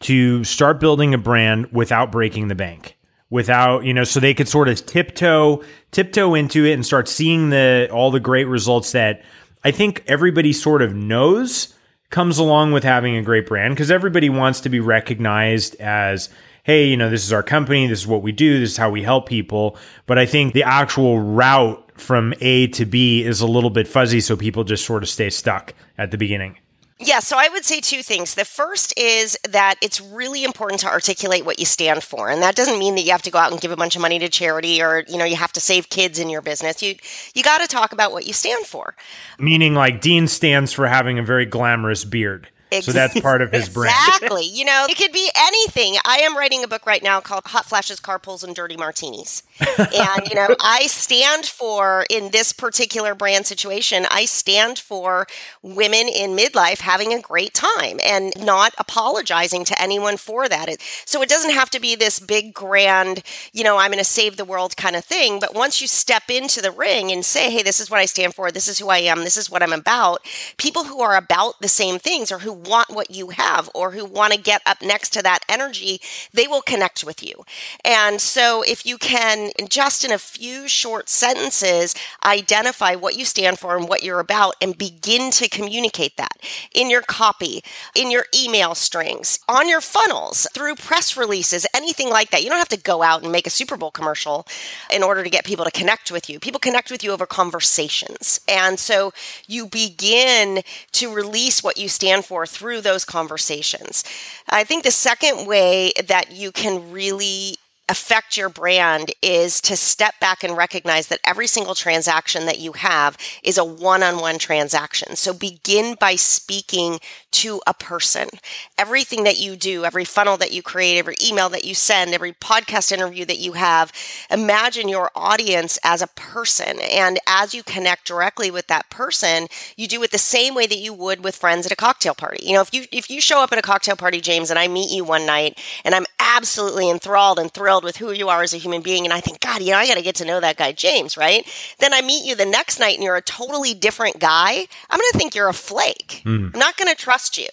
to 0.00 0.45
start 0.45 0.81
building 0.81 1.14
a 1.14 1.19
brand 1.19 1.73
without 1.73 2.12
breaking 2.12 2.49
the 2.49 2.55
bank? 2.55 2.98
Without, 3.31 3.85
you 3.85 3.93
know, 3.93 4.05
so 4.05 4.21
they 4.21 4.33
could 4.33 4.49
sort 4.49 4.69
of 4.69 4.87
tiptoe 4.87 5.63
tiptoe 5.91 6.35
into 6.35 6.65
it 6.65 6.73
and 6.73 6.87
start 6.87 7.09
seeing 7.09 7.51
the 7.51 7.89
all 7.93 8.11
the 8.11 8.21
great 8.21 8.47
results 8.47 8.93
that 8.93 9.23
I 9.63 9.71
think 9.71 10.03
everybody 10.07 10.55
sort 10.55 10.81
of 10.81 10.95
knows 10.95 11.75
comes 12.11 12.39
along 12.39 12.73
with 12.73 12.85
having 12.85 13.17
a 13.17 13.23
great 13.23 13.47
brand 13.47 13.75
because 13.75 13.91
everybody 13.91 14.31
wants 14.31 14.61
to 14.61 14.71
be 14.71 14.81
recognized 14.81 15.77
as 15.77 16.31
hey, 16.65 16.87
you 16.87 16.99
know, 16.99 17.09
this 17.09 17.25
is 17.25 17.33
our 17.33 17.43
company, 17.43 17.87
this 17.87 18.01
is 18.01 18.07
what 18.07 18.23
we 18.23 18.31
do, 18.31 18.61
this 18.61 18.73
is 18.73 18.77
how 18.77 18.91
we 18.91 19.03
help 19.03 19.27
people. 19.27 19.79
But 20.05 20.19
I 20.19 20.27
think 20.27 20.53
the 20.53 20.65
actual 20.65 21.19
route 21.19 21.83
from 21.99 22.35
A 22.43 22.67
to 22.69 22.85
B 22.85 23.25
is 23.25 23.41
a 23.41 23.47
little 23.47 23.71
bit 23.71 23.89
fuzzy, 23.89 24.21
so 24.21 24.37
people 24.37 24.65
just 24.65 24.85
sort 24.85 25.03
of 25.03 25.09
stay 25.09 25.31
stuck 25.31 25.73
at 25.97 26.11
the 26.11 26.19
beginning. 26.19 26.59
Yeah, 27.00 27.21
so 27.21 27.37
I 27.38 27.49
would 27.49 27.64
say 27.64 27.81
two 27.81 28.02
things. 28.02 28.35
The 28.35 28.45
first 28.45 28.93
is 28.99 29.38
that 29.49 29.76
it's 29.81 30.00
really 30.00 30.43
important 30.43 30.81
to 30.81 30.88
articulate 30.88 31.45
what 31.45 31.61
you 31.61 31.64
stand 31.64 32.02
for. 32.02 32.28
And 32.28 32.43
that 32.43 32.57
doesn't 32.57 32.78
mean 32.78 32.97
that 32.97 33.02
you 33.02 33.12
have 33.12 33.23
to 33.23 33.31
go 33.31 33.38
out 33.38 33.52
and 33.52 33.61
give 33.61 33.71
a 33.71 33.76
bunch 33.76 33.95
of 33.95 34.02
money 34.02 34.19
to 34.19 34.28
charity 34.28 34.83
or, 34.83 35.05
you 35.07 35.17
know, 35.17 35.25
you 35.25 35.37
have 35.37 35.52
to 35.52 35.61
save 35.61 35.90
kids 35.90 36.19
in 36.19 36.28
your 36.28 36.43
business. 36.43 36.83
You 36.83 36.97
you 37.35 37.45
got 37.45 37.59
to 37.59 37.69
talk 37.69 37.93
about 37.93 38.11
what 38.11 38.26
you 38.26 38.33
stand 38.33 38.67
for. 38.67 38.97
Meaning 39.38 39.75
like 39.75 40.00
Dean 40.00 40.26
stands 40.26 40.73
for 40.73 40.88
having 40.88 41.21
a 41.21 41.23
very 41.23 41.47
glamorous 41.47 42.05
beard. 42.05 42.49
So 42.81 42.93
that's 42.93 43.19
part 43.21 43.43
of 43.43 43.53
his 43.53 43.69
brand. 43.69 43.95
Exactly. 44.07 44.45
You 44.45 44.65
know, 44.65 44.87
it 44.89 44.97
could 44.97 45.13
be 45.13 45.31
anything. 45.37 45.97
I 46.05 46.19
am 46.19 46.37
writing 46.37 46.65
a 46.65 46.69
book 46.69 46.87
right 46.87 47.03
now 47.03 47.21
called 47.21 47.45
Hot 47.47 47.65
Flashes, 47.65 48.01
Carpools, 48.01 48.45
and 48.45 48.55
Dirty 48.55 48.77
Martinis. 48.77 49.43
and, 49.61 50.29
you 50.29 50.35
know, 50.35 50.55
I 50.61 50.87
stand 50.87 51.47
for, 51.47 52.05
in 52.11 52.31
this 52.31 52.53
particular 52.53 53.15
brand 53.15 53.47
situation, 53.47 54.07
I 54.11 54.25
stand 54.25 54.79
for 54.79 55.27
women 55.63 56.09
in 56.09 56.37
midlife 56.37 56.81
having 56.81 57.13
a 57.13 57.21
great 57.21 57.55
time 57.55 57.99
and 58.05 58.33
not 58.45 58.75
apologizing 58.79 59.65
to 59.65 59.81
anyone 59.81 60.17
for 60.17 60.49
that. 60.49 60.69
It, 60.69 60.83
so 61.05 61.23
it 61.23 61.29
doesn't 61.29 61.53
have 61.53 61.71
to 61.71 61.81
be 61.81 61.95
this 61.95 62.21
big, 62.21 62.55
grand, 62.55 63.23
you 63.53 63.65
know, 63.65 63.79
I'm 63.79 63.91
going 63.91 63.99
to 63.99 64.05
save 64.05 64.37
the 64.37 64.45
world 64.45 64.77
kind 64.77 64.97
of 64.97 65.05
thing. 65.05 65.41
But 65.41 65.55
once 65.55 65.81
you 65.81 65.87
step 65.87 66.25
into 66.29 66.61
the 66.61 66.71
ring 66.71 67.11
and 67.11 67.25
say, 67.25 67.51
hey, 67.51 67.63
this 67.63 67.81
is 67.81 67.91
what 67.91 68.01
I 68.01 68.07
stand 68.07 68.35
for, 68.35 68.51
this 68.51 68.69
is 68.69 68.79
who 68.79 68.89
I 68.89 68.99
am, 68.99 69.25
this 69.25 69.37
is 69.37 69.51
what 69.51 69.63
I'm 69.63 69.73
about, 69.73 70.27
people 70.57 70.85
who 70.85 71.01
are 71.01 71.17
about 71.17 71.61
the 71.61 71.69
same 71.69 71.99
things 71.99 72.31
or 72.31 72.41
who 72.41 72.53
want 72.67 72.91
what 72.91 73.11
you 73.11 73.31
have 73.31 73.71
or 73.75 73.93
who 73.93 74.05
want 74.05 74.33
to 74.33 74.41
get 74.41 74.62
up 74.67 74.83
next 74.83 75.11
to 75.15 75.23
that 75.23 75.45
energy, 75.49 76.00
they 76.33 76.47
will 76.47 76.62
connect 76.62 77.05
with 77.05 77.23
you. 77.23 77.45
And 77.85 78.21
so 78.21 78.62
if 78.62 78.85
you 78.85 78.99
can 78.99 79.50
just 79.69 80.05
in 80.05 80.12
a 80.12 80.19
few 80.19 80.69
short 80.69 81.09
sentences 81.09 81.95
identify 82.25 82.95
what 82.95 83.17
you 83.17 83.25
stand 83.25 83.59
for 83.59 83.77
and 83.77 83.88
what 83.88 84.03
you're 84.03 84.21
about 84.21 84.55
and 84.61 84.77
begin 84.77 85.31
to 85.33 85.49
communicate 85.49 86.17
that 86.17 86.37
in 86.75 86.91
your 86.91 87.03
copy, 87.03 87.62
in 87.95 88.11
your 88.11 88.27
email 88.35 88.75
strings, 88.75 89.38
on 89.49 89.69
your 89.69 89.81
funnels, 89.81 90.47
through 90.55 90.75
press 90.75 91.17
releases, 91.17 91.67
anything 91.75 92.11
like 92.11 92.31
that. 92.31 92.43
You 92.43 92.50
don't 92.50 92.59
have 92.59 92.69
to 92.69 92.77
go 92.77 93.03
out 93.03 93.23
and 93.23 93.33
make 93.33 93.47
a 93.47 93.50
Super 93.50 93.77
Bowl 93.77 93.91
commercial 93.91 94.47
in 94.93 95.03
order 95.03 95.23
to 95.23 95.31
get 95.31 95.45
people 95.45 95.65
to 95.65 95.71
connect 95.71 96.11
with 96.11 96.29
you. 96.29 96.38
People 96.41 96.61
connect 96.61 96.91
with 96.91 97.03
you 97.05 97.12
over 97.12 97.27
conversations. 97.27 98.41
And 98.49 98.79
so 98.79 99.12
you 99.47 99.67
begin 99.67 100.62
to 100.93 101.12
release 101.12 101.62
what 101.62 101.77
you 101.77 101.88
stand 101.88 102.25
for 102.25 102.47
through 102.49 102.81
those 102.81 103.05
conversations. 103.05 104.02
I 104.49 104.64
think 104.64 104.85
the 104.85 104.90
second 104.90 105.47
way 105.47 105.93
that 106.07 106.33
you 106.33 106.50
can 106.52 106.90
really 106.90 107.57
affect 107.88 108.37
your 108.37 108.49
brand 108.49 109.12
is 109.23 109.61
to 109.62 109.76
step 109.76 110.14
back 110.21 110.45
and 110.45 110.57
recognize 110.57 111.09
that 111.09 111.21
every 111.25 111.47
single 111.47 111.75
transaction 111.75 112.47
that 112.47 112.59
you 112.59 112.73
have 112.73 113.16
is 113.42 113.59
a 113.59 113.64
one 113.64 114.02
on 114.02 114.18
one 114.21 114.38
transaction. 114.38 115.16
So 115.16 115.33
begin 115.33 115.97
by 115.99 116.16
speaking 116.16 116.99
to 117.33 117.61
a 117.66 117.75
person. 117.75 118.28
Everything 118.76 119.25
that 119.25 119.38
you 119.38 119.57
do, 119.57 119.85
every 119.85 120.04
funnel 120.04 120.37
that 120.38 120.52
you 120.52 120.62
create, 120.62 120.99
every 120.99 121.16
email 121.25 121.49
that 121.50 121.64
you 121.64 121.75
send, 121.75 122.14
every 122.14 122.33
podcast 122.33 122.92
interview 122.92 123.25
that 123.26 123.38
you 123.38 123.52
have, 123.52 123.92
imagine 124.30 124.88
your 124.88 125.11
audience 125.14 125.78
as 125.85 126.02
a 126.02 126.07
person. 126.09 126.78
And 126.80 127.18
as 127.26 127.54
you 127.54 127.62
connect 127.62 128.07
directly 128.07 128.50
with 128.50 128.66
that 128.68 128.90
person, 128.90 129.47
you 129.76 129.87
do 129.87 130.02
it 130.02 130.11
the 130.11 130.18
same 130.18 130.54
way 130.54 130.66
that 130.66 130.78
you 130.78 130.92
would 130.92 131.23
with 131.25 131.37
friends 131.37 131.66
at 131.66 131.73
a 131.73 131.76
cocktail 131.76 132.14
party. 132.14 132.45
You 132.45 132.54
know, 132.54 132.61
if 132.61 132.73
you 132.73 132.85
if 132.92 133.11
you 133.11 133.21
show 133.21 133.42
up 133.42 133.52
at 133.52 133.59
a 133.59 133.62
cocktail 133.62 133.97
party, 133.97 134.21
James, 134.21 134.50
and 134.50 134.59
I 134.59 134.68
meet 134.68 134.90
you 134.90 135.04
one 135.04 135.26
night 135.26 135.59
and 135.85 135.95
I'm 135.95 136.07
absolutely 136.18 136.88
enthralled 136.90 137.38
and 137.38 137.52
thrilled 137.52 137.78
with 137.85 137.97
who 137.97 138.13
you 138.13 138.29
are 138.29 138.43
as 138.43 138.55
a 138.55 138.59
human 138.59 138.83
being, 138.83 139.05
and 139.05 139.13
I 139.13 139.21
think, 139.21 139.41
God, 139.41 139.63
you 139.63 139.73
know, 139.73 139.79
I 139.79 139.87
got 139.87 139.97
to 139.97 140.03
get 140.03 140.15
to 140.17 140.25
know 140.25 140.41
that 140.41 140.57
guy, 140.57 140.73
James, 140.73 141.17
right? 141.17 141.47
Then 141.79 141.93
I 141.93 142.03
meet 142.03 142.27
you 142.27 142.35
the 142.35 142.47
next 142.47 142.79
night 142.79 142.95
and 142.95 143.03
you're 143.03 143.17
a 143.17 143.23
totally 143.23 143.75
different 143.75 144.19
guy. 144.19 144.67
I'm 144.91 144.99
going 144.99 145.13
to 145.13 145.19
think 145.19 145.35
you're 145.35 145.49
a 145.49 145.55
flake. 145.55 146.23
Mm. 146.25 146.55
I'm 146.55 146.59
not 146.59 146.77
going 146.77 146.95
to 146.95 147.01
trust 147.01 147.39
you. 147.39 147.49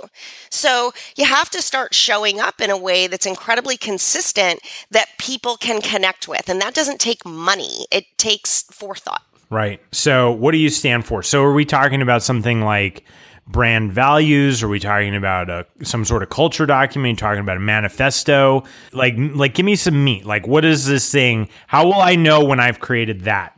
So 0.49 0.93
you 1.15 1.25
have 1.25 1.49
to 1.51 1.61
start 1.61 1.93
showing 1.93 2.39
up 2.39 2.61
in 2.61 2.69
a 2.69 2.77
way 2.77 3.07
that's 3.07 3.25
incredibly 3.25 3.77
consistent 3.77 4.59
that 4.91 5.09
people 5.19 5.57
can 5.57 5.81
connect 5.81 6.27
with. 6.27 6.49
And 6.49 6.61
that 6.61 6.73
doesn't 6.73 6.99
take 6.99 7.25
money, 7.25 7.85
it 7.91 8.05
takes 8.17 8.63
forethought. 8.63 9.23
Right. 9.49 9.79
So, 9.91 10.31
what 10.31 10.51
do 10.51 10.57
you 10.57 10.69
stand 10.69 11.05
for? 11.05 11.21
So, 11.21 11.43
are 11.43 11.53
we 11.53 11.65
talking 11.65 12.01
about 12.01 12.23
something 12.23 12.61
like 12.61 13.05
brand 13.47 13.91
values? 13.91 14.63
Are 14.63 14.67
we 14.67 14.79
talking 14.79 15.15
about 15.15 15.49
a, 15.49 15.65
some 15.83 16.05
sort 16.05 16.23
of 16.23 16.29
culture 16.29 16.65
document? 16.65 17.19
Talking 17.19 17.41
about 17.41 17.57
a 17.57 17.61
manifesto? 17.61 18.63
Like, 18.91 19.15
like, 19.17 19.53
give 19.53 19.65
me 19.65 19.75
some 19.75 20.03
meat. 20.03 20.25
Like, 20.25 20.47
what 20.47 20.65
is 20.65 20.85
this 20.85 21.11
thing? 21.11 21.49
How 21.67 21.85
will 21.85 22.01
I 22.01 22.15
know 22.15 22.43
when 22.43 22.59
I've 22.59 22.79
created 22.79 23.21
that? 23.21 23.55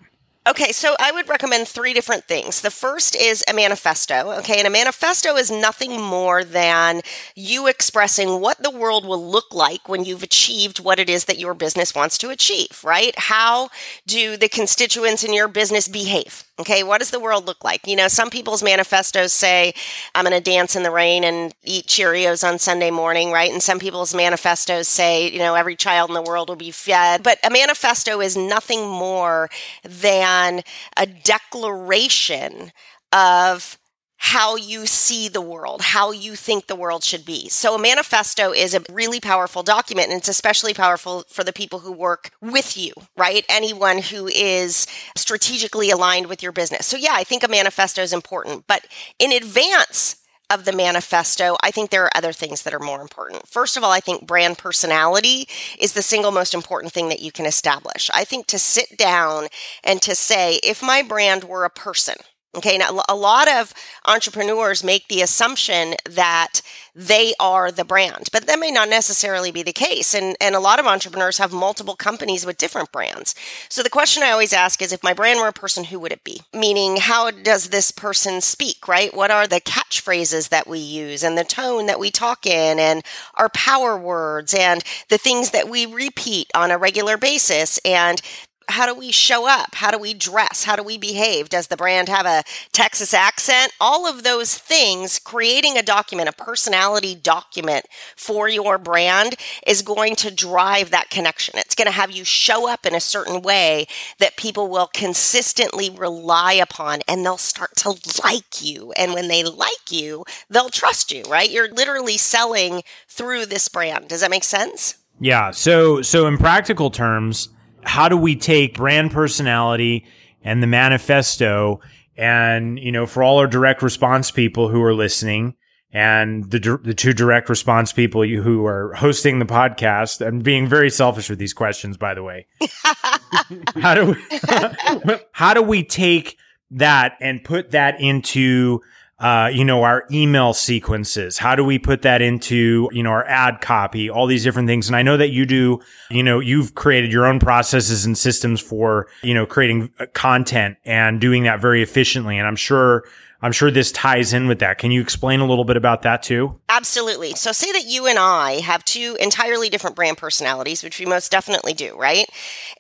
Okay, 0.48 0.72
so 0.72 0.96
I 0.98 1.12
would 1.12 1.28
recommend 1.28 1.68
three 1.68 1.94
different 1.94 2.24
things. 2.24 2.62
The 2.62 2.72
first 2.72 3.18
is 3.18 3.44
a 3.50 3.54
manifesto. 3.54 4.32
Okay, 4.40 4.60
and 4.60 4.68
a 4.68 4.70
manifesto 4.70 5.36
is 5.36 5.52
nothing 5.52 6.02
more 6.02 6.46
than 6.46 7.02
you 7.36 7.68
expressing 7.68 8.40
what 8.40 8.64
the 8.64 8.72
world 8.72 9.06
will 9.06 9.30
look 9.30 9.54
like 9.54 9.90
when 9.90 10.06
you've 10.06 10.24
achieved 10.24 10.80
what 10.80 11.00
it 11.00 11.10
is 11.10 11.26
that 11.26 11.38
your 11.38 11.54
business 11.54 11.94
wants 11.94 12.18
to 12.20 12.30
achieve, 12.30 12.82
right? 12.82 13.14
How 13.18 13.68
do 14.06 14.38
the 14.38 14.48
constituents 14.48 15.22
in 15.22 15.34
your 15.34 15.50
business 15.50 15.90
behave? 15.90 16.47
Okay, 16.60 16.82
what 16.82 16.98
does 17.00 17.12
the 17.12 17.20
world 17.20 17.46
look 17.46 17.64
like? 17.64 17.86
You 17.86 17.96
know, 17.96 18.08
some 18.08 18.32
people's 18.32 18.64
manifestos 18.64 19.32
say, 19.32 19.74
I'm 20.16 20.26
going 20.26 20.36
to 20.36 20.42
dance 20.42 20.76
in 20.76 20.82
the 20.82 20.90
rain 20.90 21.24
and 21.24 21.54
eat 21.64 21.86
Cheerios 21.86 22.44
on 22.48 22.58
Sunday 22.58 22.90
morning, 22.90 23.32
right? 23.32 23.52
And 23.52 23.62
some 23.62 23.78
people's 23.78 24.16
manifestos 24.16 24.88
say, 24.88 25.30
you 25.30 25.38
know, 25.38 25.54
every 25.54 25.76
child 25.76 26.10
in 26.10 26.16
the 26.16 26.22
world 26.24 26.50
will 26.50 26.56
be 26.56 26.72
fed. 26.72 27.22
But 27.22 27.38
a 27.44 27.52
manifesto 27.52 28.22
is 28.22 28.36
nothing 28.36 28.88
more 28.90 29.50
than 29.84 30.64
a 30.98 31.06
declaration 31.06 32.72
of 33.14 33.78
how 34.18 34.56
you 34.56 34.86
see 34.86 35.28
the 35.28 35.42
world, 35.42 35.82
how 35.82 36.12
you 36.12 36.36
think 36.36 36.68
the 36.68 36.76
world 36.76 37.04
should 37.04 37.24
be. 37.24 37.48
So 37.50 37.76
a 37.76 37.80
manifesto 37.80 38.52
is 38.52 38.74
a 38.74 38.82
really 38.92 39.20
powerful 39.20 39.64
document 39.64 40.10
and 40.10 40.18
it's 40.18 40.28
especially 40.28 40.74
powerful 40.74 41.24
for 41.30 41.44
the 41.44 41.54
people 41.54 41.80
who 41.80 41.92
work 41.92 42.32
with 42.42 42.76
you, 42.76 42.94
right? 43.16 43.46
Anyone 43.48 44.00
who 44.00 44.28
is 44.28 44.88
strategically 45.16 45.92
aligned 45.92 46.28
with 46.28 46.42
your 46.42 46.52
business. 46.52 46.88
So 46.88 46.98
yeah, 46.98 47.14
I 47.14 47.24
think 47.24 47.44
a 47.44 47.48
manifesto 47.48 48.02
is 48.02 48.12
important, 48.12 48.66
but 48.68 48.88
in 49.20 49.32
advance 49.32 50.18
of 50.50 50.66
the 50.66 50.74
manifesto, 50.74 51.58
I 51.62 51.72
think 51.72 51.90
there 51.90 52.06
are 52.06 52.12
other 52.16 52.32
things 52.32 52.64
that 52.64 52.74
are 52.74 52.80
more 52.80 53.02
important. 53.02 53.48
First 53.48 53.76
of 53.78 53.84
all, 53.84 53.92
I 53.92 54.00
think 54.00 54.26
brand 54.26 54.58
personality 54.58 55.48
is 55.80 55.94
the 55.94 56.02
single 56.02 56.32
most 56.32 56.54
important 56.54 56.94
thing 56.94 57.10
that 57.10 57.22
you 57.22 57.32
can 57.32 57.46
establish. 57.46 58.10
I 58.14 58.24
think 58.24 58.48
to 58.48 58.60
sit 58.60 58.98
down 58.98 59.48
and 59.84 60.02
to 60.02 60.16
say, 60.16 60.60
if 60.64 60.82
my 60.82 61.02
brand 61.02 61.44
were 61.44 61.66
a 61.66 61.70
person, 61.70 62.16
Okay, 62.56 62.78
now 62.78 63.04
a 63.08 63.16
lot 63.16 63.50
of 63.50 63.74
entrepreneurs 64.06 64.84
make 64.84 65.10
the 65.10 65.22
assumption 65.22 65.94
that 66.10 66.62
they 66.96 67.34
are 67.40 67.72
the 67.72 67.84
brand, 67.84 68.30
but 68.32 68.48
that 68.48 68.58
may 68.58 68.72
not 68.72 68.90
necessarily 68.90 69.52
be 69.52 69.62
the 69.62 69.74
case. 69.74 70.16
And, 70.16 70.36
and 70.42 70.56
a 70.56 70.60
lot 70.60 70.80
of 70.80 70.88
entrepreneurs 70.88 71.38
have 71.38 71.52
multiple 71.52 71.96
companies 71.96 72.46
with 72.46 72.58
different 72.58 72.92
brands. 72.92 73.36
So 73.70 73.84
the 73.84 73.90
question 73.90 74.24
I 74.24 74.32
always 74.32 74.54
ask 74.54 74.82
is 74.82 74.92
if 74.92 75.04
my 75.04 75.14
brand 75.14 75.40
were 75.40 75.50
a 75.50 75.54
person, 75.54 75.84
who 75.84 76.00
would 76.00 76.14
it 76.14 76.24
be? 76.24 76.42
Meaning, 76.54 76.98
how 76.98 77.30
does 77.30 77.70
this 77.70 77.92
person 77.92 78.42
speak, 78.42 78.88
right? 78.88 79.14
What 79.14 79.30
are 79.30 79.46
the 79.46 79.62
catchphrases 79.62 80.50
that 80.50 80.68
we 80.68 80.80
use 80.80 81.24
and 81.24 81.38
the 81.38 81.44
tone 81.44 81.86
that 81.86 82.00
we 82.00 82.10
talk 82.10 82.48
in 82.48 82.80
and 82.80 83.04
our 83.36 83.50
power 83.50 83.98
words 83.98 84.54
and 84.54 84.84
the 85.10 85.20
things 85.20 85.52
that 85.52 85.70
we 85.70 85.86
repeat 85.86 86.50
on 86.56 86.72
a 86.72 86.78
regular 86.78 87.18
basis 87.18 87.78
and 87.86 88.22
how 88.70 88.86
do 88.86 88.94
we 88.94 89.12
show 89.12 89.48
up? 89.48 89.76
How 89.76 89.92
do 89.92 89.98
we 89.98 90.14
dress? 90.14 90.64
How 90.64 90.76
do 90.76 90.84
we 90.84 90.98
behave? 90.98 91.50
Does 91.50 91.68
the 91.68 91.78
brand 91.78 92.10
have 92.10 92.26
a 92.26 92.44
Texas 92.72 93.14
accent? 93.14 93.72
All 93.80 94.08
of 94.08 94.24
those 94.24 94.58
things, 94.58 95.20
creating 95.20 95.78
a 95.78 95.84
document, 95.84 96.30
a 96.30 96.34
personality 96.34 97.16
document 97.16 97.86
for 98.16 98.50
your 98.50 98.78
brand 98.78 99.36
is 99.66 99.82
going 99.82 100.16
to 100.18 100.32
drive 100.32 100.92
that 100.92 101.10
connection. 101.10 101.58
It's 101.58 101.76
going 101.76 101.86
to 101.86 101.92
have 101.92 102.12
you 102.12 102.26
show 102.26 102.70
up 102.70 102.86
in 102.86 102.94
a 102.94 103.00
certain 103.00 103.42
way 103.42 103.88
that 104.20 104.38
people 104.38 104.68
will 104.68 104.90
consistently 104.94 105.90
rely 105.90 106.54
upon 106.54 107.00
and 107.08 107.26
they'll 107.26 107.38
start 107.38 107.76
to 107.78 107.96
like 108.24 108.62
you. 108.62 108.92
And 108.94 109.14
when 109.14 109.30
they 109.30 109.44
like 109.44 109.92
you, 109.92 110.26
they'll 110.50 110.70
trust 110.70 111.12
you, 111.12 111.24
right? 111.24 111.50
You're 111.50 111.72
literally 111.72 112.18
selling 112.18 112.84
through 113.08 113.46
this 113.46 113.70
brand. 113.70 114.10
Does 114.10 114.22
that 114.22 114.32
make 114.32 114.44
sense? 114.44 114.96
Yeah. 115.20 115.52
So, 115.52 116.02
so 116.02 116.28
in 116.28 116.38
practical 116.38 116.92
terms, 116.92 117.50
how 117.84 118.10
do 118.10 118.18
we 118.18 118.36
take 118.36 118.76
brand 118.76 119.12
personality 119.12 120.06
and 120.44 120.62
the 120.62 120.68
manifesto 120.68 121.80
and 122.16 122.80
you 122.80 122.92
know 122.92 123.06
for 123.06 123.24
all 123.24 123.38
our 123.38 123.48
direct 123.48 123.82
response 123.82 124.32
people 124.32 124.70
who 124.70 124.82
are 124.82 124.94
listening 124.94 125.56
and 125.92 126.52
the 126.52 126.80
the 126.84 126.94
two 126.94 127.14
direct 127.14 127.50
response 127.50 127.94
people 127.94 128.24
who 128.24 128.66
are 128.66 128.94
hosting 128.94 129.40
the 129.40 129.46
podcast 129.46 130.26
and 130.26 130.44
being 130.44 130.68
very 130.68 130.90
selfish 130.90 131.30
with 131.30 131.40
these 131.40 131.54
questions 131.54 131.98
by 131.98 132.14
the 132.14 132.24
way. 132.24 132.46
How 133.76 133.96
do 133.96 134.06
we 134.06 135.16
how 135.32 135.54
do 135.54 135.62
we 135.62 135.84
take 135.84 136.38
that 136.72 137.18
and 137.22 137.44
put 137.44 137.72
that 137.72 138.00
into 138.00 138.82
uh, 139.20 139.50
you 139.52 139.66
know, 139.66 139.84
our 139.84 140.06
email 140.12 140.54
sequences. 140.54 141.40
How 141.40 141.56
do 141.56 141.64
we 141.64 141.80
put 141.80 142.04
that 142.04 142.22
into, 142.22 142.88
you 142.92 143.02
know, 143.02 143.10
our 143.10 143.26
ad 143.26 143.62
copy, 143.62 144.10
all 144.10 144.28
these 144.28 144.44
different 144.44 144.68
things. 144.68 144.88
And 144.88 144.96
I 144.96 145.02
know 145.02 145.18
that 145.18 145.30
you 145.30 145.46
do, 145.46 145.80
you 146.12 146.22
know, 146.22 146.40
you've 146.40 146.76
created 146.76 147.12
your 147.12 147.26
own 147.26 147.40
processes 147.40 148.06
and 148.06 148.16
systems 148.16 148.62
for, 148.62 149.08
you 149.24 149.34
know, 149.34 149.48
creating 149.48 149.92
uh, 150.00 150.06
content 150.14 150.78
and 150.86 151.20
doing 151.20 151.44
that 151.44 151.60
very 151.60 151.82
efficiently. 151.82 152.38
And 152.38 152.48
I'm 152.48 152.56
sure 152.56 153.06
I'm 153.42 153.52
sure 153.52 153.70
this 153.70 153.92
ties 153.92 154.34
in 154.34 154.48
with 154.48 154.60
that. 154.60 154.80
Can 154.80 154.90
you 154.90 155.00
explain 155.00 155.42
a 155.42 155.46
little 155.46 155.64
bit 155.64 155.78
about 155.78 156.02
that 156.02 156.24
too? 156.24 156.60
Absolutely. 156.70 157.34
So, 157.36 157.52
say 157.52 157.72
that 157.72 157.86
you 157.86 158.08
and 158.08 158.18
I 158.18 158.62
have 158.62 158.84
two 158.84 159.16
entirely 159.20 159.70
different 159.70 159.96
brand 159.96 160.18
personalities, 160.18 160.84
which 160.84 161.00
we 161.00 161.06
most 161.06 161.32
definitely 161.32 161.74
do, 161.74 161.96
right? 161.98 162.28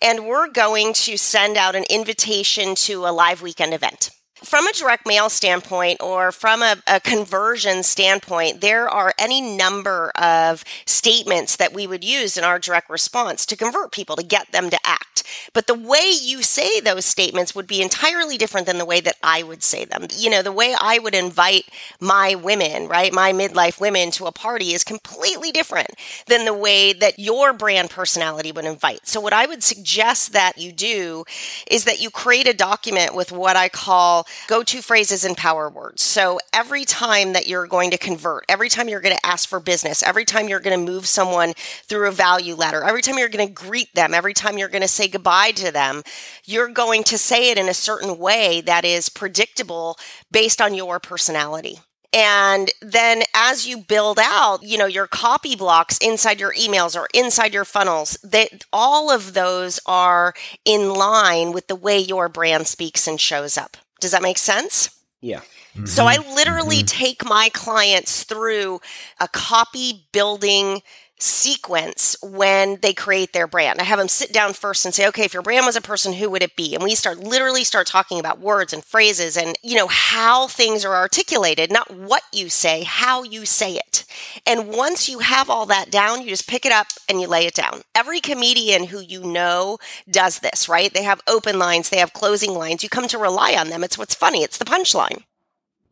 And 0.01 0.25
we're 0.25 0.49
going 0.49 0.93
to 0.93 1.17
send 1.17 1.57
out 1.57 1.75
an 1.75 1.85
invitation 1.89 2.73
to 2.75 3.05
a 3.05 3.11
live 3.11 3.41
weekend 3.41 3.73
event. 3.73 4.11
From 4.43 4.67
a 4.67 4.73
direct 4.73 5.07
mail 5.07 5.29
standpoint 5.29 6.01
or 6.01 6.31
from 6.31 6.61
a, 6.61 6.75
a, 6.85 6.99
conversion 6.99 7.81
standpoint, 7.81 8.61
there 8.61 8.87
are 8.87 9.13
any 9.17 9.41
number 9.41 10.11
of 10.11 10.63
statements 10.85 11.55
that 11.55 11.73
we 11.73 11.87
would 11.87 12.03
use 12.03 12.37
in 12.37 12.43
our 12.43 12.59
direct 12.59 12.89
response 12.89 13.47
to 13.47 13.55
convert 13.55 13.91
people 13.91 14.15
to 14.15 14.23
get 14.23 14.51
them 14.51 14.69
to 14.69 14.77
act. 14.85 15.23
But 15.53 15.65
the 15.65 15.73
way 15.73 16.11
you 16.21 16.43
say 16.43 16.79
those 16.79 17.05
statements 17.05 17.55
would 17.55 17.65
be 17.65 17.81
entirely 17.81 18.37
different 18.37 18.67
than 18.67 18.77
the 18.77 18.85
way 18.85 18.99
that 19.01 19.17
I 19.23 19.41
would 19.41 19.63
say 19.63 19.85
them. 19.85 20.07
You 20.15 20.29
know, 20.29 20.43
the 20.43 20.51
way 20.51 20.75
I 20.79 20.99
would 20.99 21.15
invite 21.15 21.65
my 21.99 22.35
women, 22.35 22.87
right, 22.87 23.11
my 23.11 23.33
midlife 23.33 23.79
women 23.79 24.11
to 24.11 24.27
a 24.27 24.31
party 24.31 24.73
is 24.73 24.83
completely 24.83 25.51
different 25.51 25.89
than 26.27 26.45
the 26.45 26.53
way 26.53 26.93
that 26.93 27.17
your 27.17 27.53
brand 27.53 27.89
personality 27.89 28.51
would 28.51 28.65
invite. 28.65 29.07
So, 29.07 29.19
what 29.19 29.33
I 29.33 29.47
would 29.47 29.63
suggest 29.63 30.33
that 30.33 30.57
you 30.57 30.71
do 30.71 31.25
is 31.69 31.85
that 31.85 32.01
you 32.01 32.11
create 32.11 32.47
a 32.47 32.53
document 32.53 33.15
with 33.15 33.31
what 33.31 33.55
I 33.55 33.69
call 33.69 34.26
go 34.47 34.63
to 34.63 34.81
phrases 34.81 35.23
and 35.23 35.37
power 35.37 35.69
words. 35.69 36.01
So 36.01 36.39
every 36.53 36.85
time 36.85 37.33
that 37.33 37.47
you're 37.47 37.67
going 37.67 37.91
to 37.91 37.97
convert, 37.97 38.45
every 38.49 38.69
time 38.69 38.89
you're 38.89 39.01
going 39.01 39.15
to 39.15 39.25
ask 39.25 39.47
for 39.47 39.59
business, 39.59 40.03
every 40.03 40.25
time 40.25 40.47
you're 40.47 40.59
going 40.59 40.77
to 40.79 40.91
move 40.91 41.07
someone 41.07 41.53
through 41.83 42.07
a 42.07 42.11
value 42.11 42.55
ladder, 42.55 42.83
every 42.83 43.01
time 43.01 43.17
you're 43.17 43.29
going 43.29 43.47
to 43.47 43.53
greet 43.53 43.93
them, 43.95 44.13
every 44.13 44.33
time 44.33 44.57
you're 44.57 44.69
going 44.69 44.81
to 44.81 44.87
say 44.87 45.07
goodbye 45.07 45.51
to 45.51 45.71
them, 45.71 46.03
you're 46.45 46.69
going 46.69 47.03
to 47.03 47.17
say 47.17 47.51
it 47.51 47.57
in 47.57 47.69
a 47.69 47.73
certain 47.73 48.17
way 48.17 48.61
that 48.61 48.85
is 48.85 49.09
predictable 49.09 49.97
based 50.31 50.61
on 50.61 50.73
your 50.73 50.99
personality. 50.99 51.79
And 52.13 52.71
then 52.81 53.23
as 53.33 53.67
you 53.67 53.77
build 53.77 54.17
out, 54.21 54.63
you 54.63 54.77
know, 54.77 54.85
your 54.85 55.07
copy 55.07 55.55
blocks 55.55 55.97
inside 55.97 56.39
your 56.39 56.53
emails 56.53 56.99
or 56.99 57.07
inside 57.13 57.53
your 57.53 57.65
funnels, 57.65 58.17
that 58.23 58.63
all 58.71 59.11
of 59.11 59.33
those 59.33 59.79
are 59.85 60.33
in 60.63 60.93
line 60.93 61.51
with 61.51 61.67
the 61.67 61.75
way 61.75 61.99
your 61.99 62.29
brand 62.29 62.67
speaks 62.67 63.07
and 63.07 63.19
shows 63.19 63.57
up. 63.57 63.77
Does 63.99 64.11
that 64.11 64.21
make 64.21 64.37
sense? 64.37 64.89
Yeah. 65.21 65.41
Mm-hmm. 65.75 65.85
So 65.85 66.05
I 66.05 66.17
literally 66.35 66.77
mm-hmm. 66.77 66.85
take 66.85 67.25
my 67.25 67.49
clients 67.53 68.23
through 68.23 68.79
a 69.19 69.27
copy 69.27 70.07
building 70.11 70.81
sequence 71.19 72.15
when 72.21 72.77
they 72.81 72.93
create 72.93 73.33
their 73.33 73.47
brand. 73.47 73.79
I 73.79 73.83
have 73.83 73.97
them 73.97 74.07
sit 74.07 74.31
down 74.31 74.53
first 74.53 74.85
and 74.85 74.93
say, 74.93 75.07
okay, 75.07 75.23
if 75.23 75.33
your 75.33 75.41
brand 75.41 75.65
was 75.65 75.75
a 75.75 75.81
person, 75.81 76.13
who 76.13 76.29
would 76.29 76.43
it 76.43 76.55
be? 76.55 76.75
And 76.75 76.83
we 76.83 76.95
start 76.95 77.19
literally 77.19 77.63
start 77.63 77.87
talking 77.87 78.19
about 78.19 78.39
words 78.39 78.71
and 78.71 78.83
phrases 78.83 79.35
and, 79.35 79.57
you 79.63 79.75
know, 79.75 79.87
how 79.87 80.47
things 80.47 80.85
are 80.85 80.95
articulated, 80.95 81.71
not 81.71 81.89
what 81.91 82.23
you 82.31 82.49
say, 82.49 82.83
how 82.83 83.23
you 83.23 83.45
say 83.45 83.75
it. 83.75 84.05
And 84.45 84.69
once 84.69 85.09
you 85.09 85.19
have 85.19 85.49
all 85.49 85.65
that 85.67 85.89
down, 85.89 86.21
you 86.21 86.29
just 86.29 86.47
pick 86.47 86.65
it 86.65 86.71
up 86.71 86.87
and 87.09 87.19
you 87.19 87.27
lay 87.27 87.47
it 87.47 87.55
down. 87.55 87.81
Every 87.95 88.19
comedian 88.19 88.85
who 88.85 88.99
you 88.99 89.23
know 89.23 89.79
does 90.09 90.39
this, 90.39 90.69
right? 90.69 90.93
They 90.93 91.03
have 91.03 91.21
open 91.27 91.57
lines, 91.57 91.89
they 91.89 91.97
have 91.97 92.13
closing 92.13 92.53
lines. 92.53 92.83
You 92.83 92.89
come 92.89 93.07
to 93.07 93.17
rely 93.17 93.55
on 93.55 93.69
them. 93.69 93.83
It's 93.83 93.97
what's 93.97 94.15
funny. 94.15 94.43
It's 94.43 94.57
the 94.57 94.65
punchline. 94.65 95.23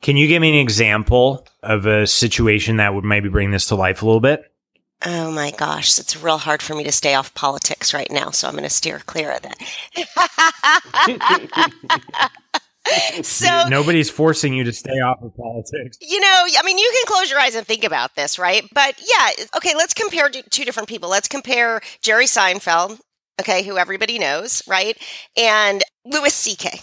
Can 0.02 0.18
you 0.18 0.28
give 0.28 0.42
me 0.42 0.50
an 0.50 0.56
example 0.56 1.48
of 1.64 1.88
a 1.88 2.06
situation 2.06 2.78
that 2.78 2.94
would 2.94 3.04
maybe 3.04 3.28
bring 3.28 3.50
this 3.50 3.68
to 3.70 3.76
life 3.76 4.04
a 4.04 4.06
little 4.06 4.20
bit? 4.22 4.52
Oh 5.04 5.30
my 5.32 5.52
gosh, 5.52 6.00
it's 6.00 6.16
real 6.22 6.38
hard 6.38 6.62
for 6.62 6.74
me 6.74 6.84
to 6.84 6.92
stay 6.92 7.16
off 7.16 7.34
politics 7.34 7.94
right 7.94 8.10
now, 8.10 8.32
so 8.32 8.48
I'm 8.48 8.54
going 8.54 8.64
to 8.64 8.70
steer 8.70 9.00
clear 9.00 9.32
of 9.32 9.42
that. 9.42 9.60
so 13.24 13.66
nobody's 13.68 14.10
forcing 14.10 14.54
you 14.54 14.64
to 14.64 14.74
stay 14.74 15.00
off 15.00 15.22
of 15.22 15.36
politics. 15.36 15.98
You 16.02 16.20
know, 16.20 16.46
I 16.58 16.62
mean, 16.64 16.78
you 16.78 16.92
can 16.94 17.14
close 17.14 17.30
your 17.30 17.40
eyes 17.40 17.56
and 17.56 17.68
think 17.68 17.84
about 17.84 18.16
this, 18.16 18.40
right? 18.40 18.64
But 18.74 18.96
yeah, 19.00 19.46
okay, 19.58 19.76
let's 19.76 19.94
compare 19.94 20.30
two 20.30 20.66
different 20.66 20.90
people. 20.90 21.10
Let's 21.10 21.28
compare 21.28 21.82
Jerry 22.02 22.26
Seinfeld, 22.26 23.00
okay, 23.42 23.64
who 23.64 23.78
everybody 23.78 24.18
knows, 24.18 24.64
right? 24.68 24.98
And 25.38 25.84
Louis 26.06 26.34
C.K. 26.34 26.80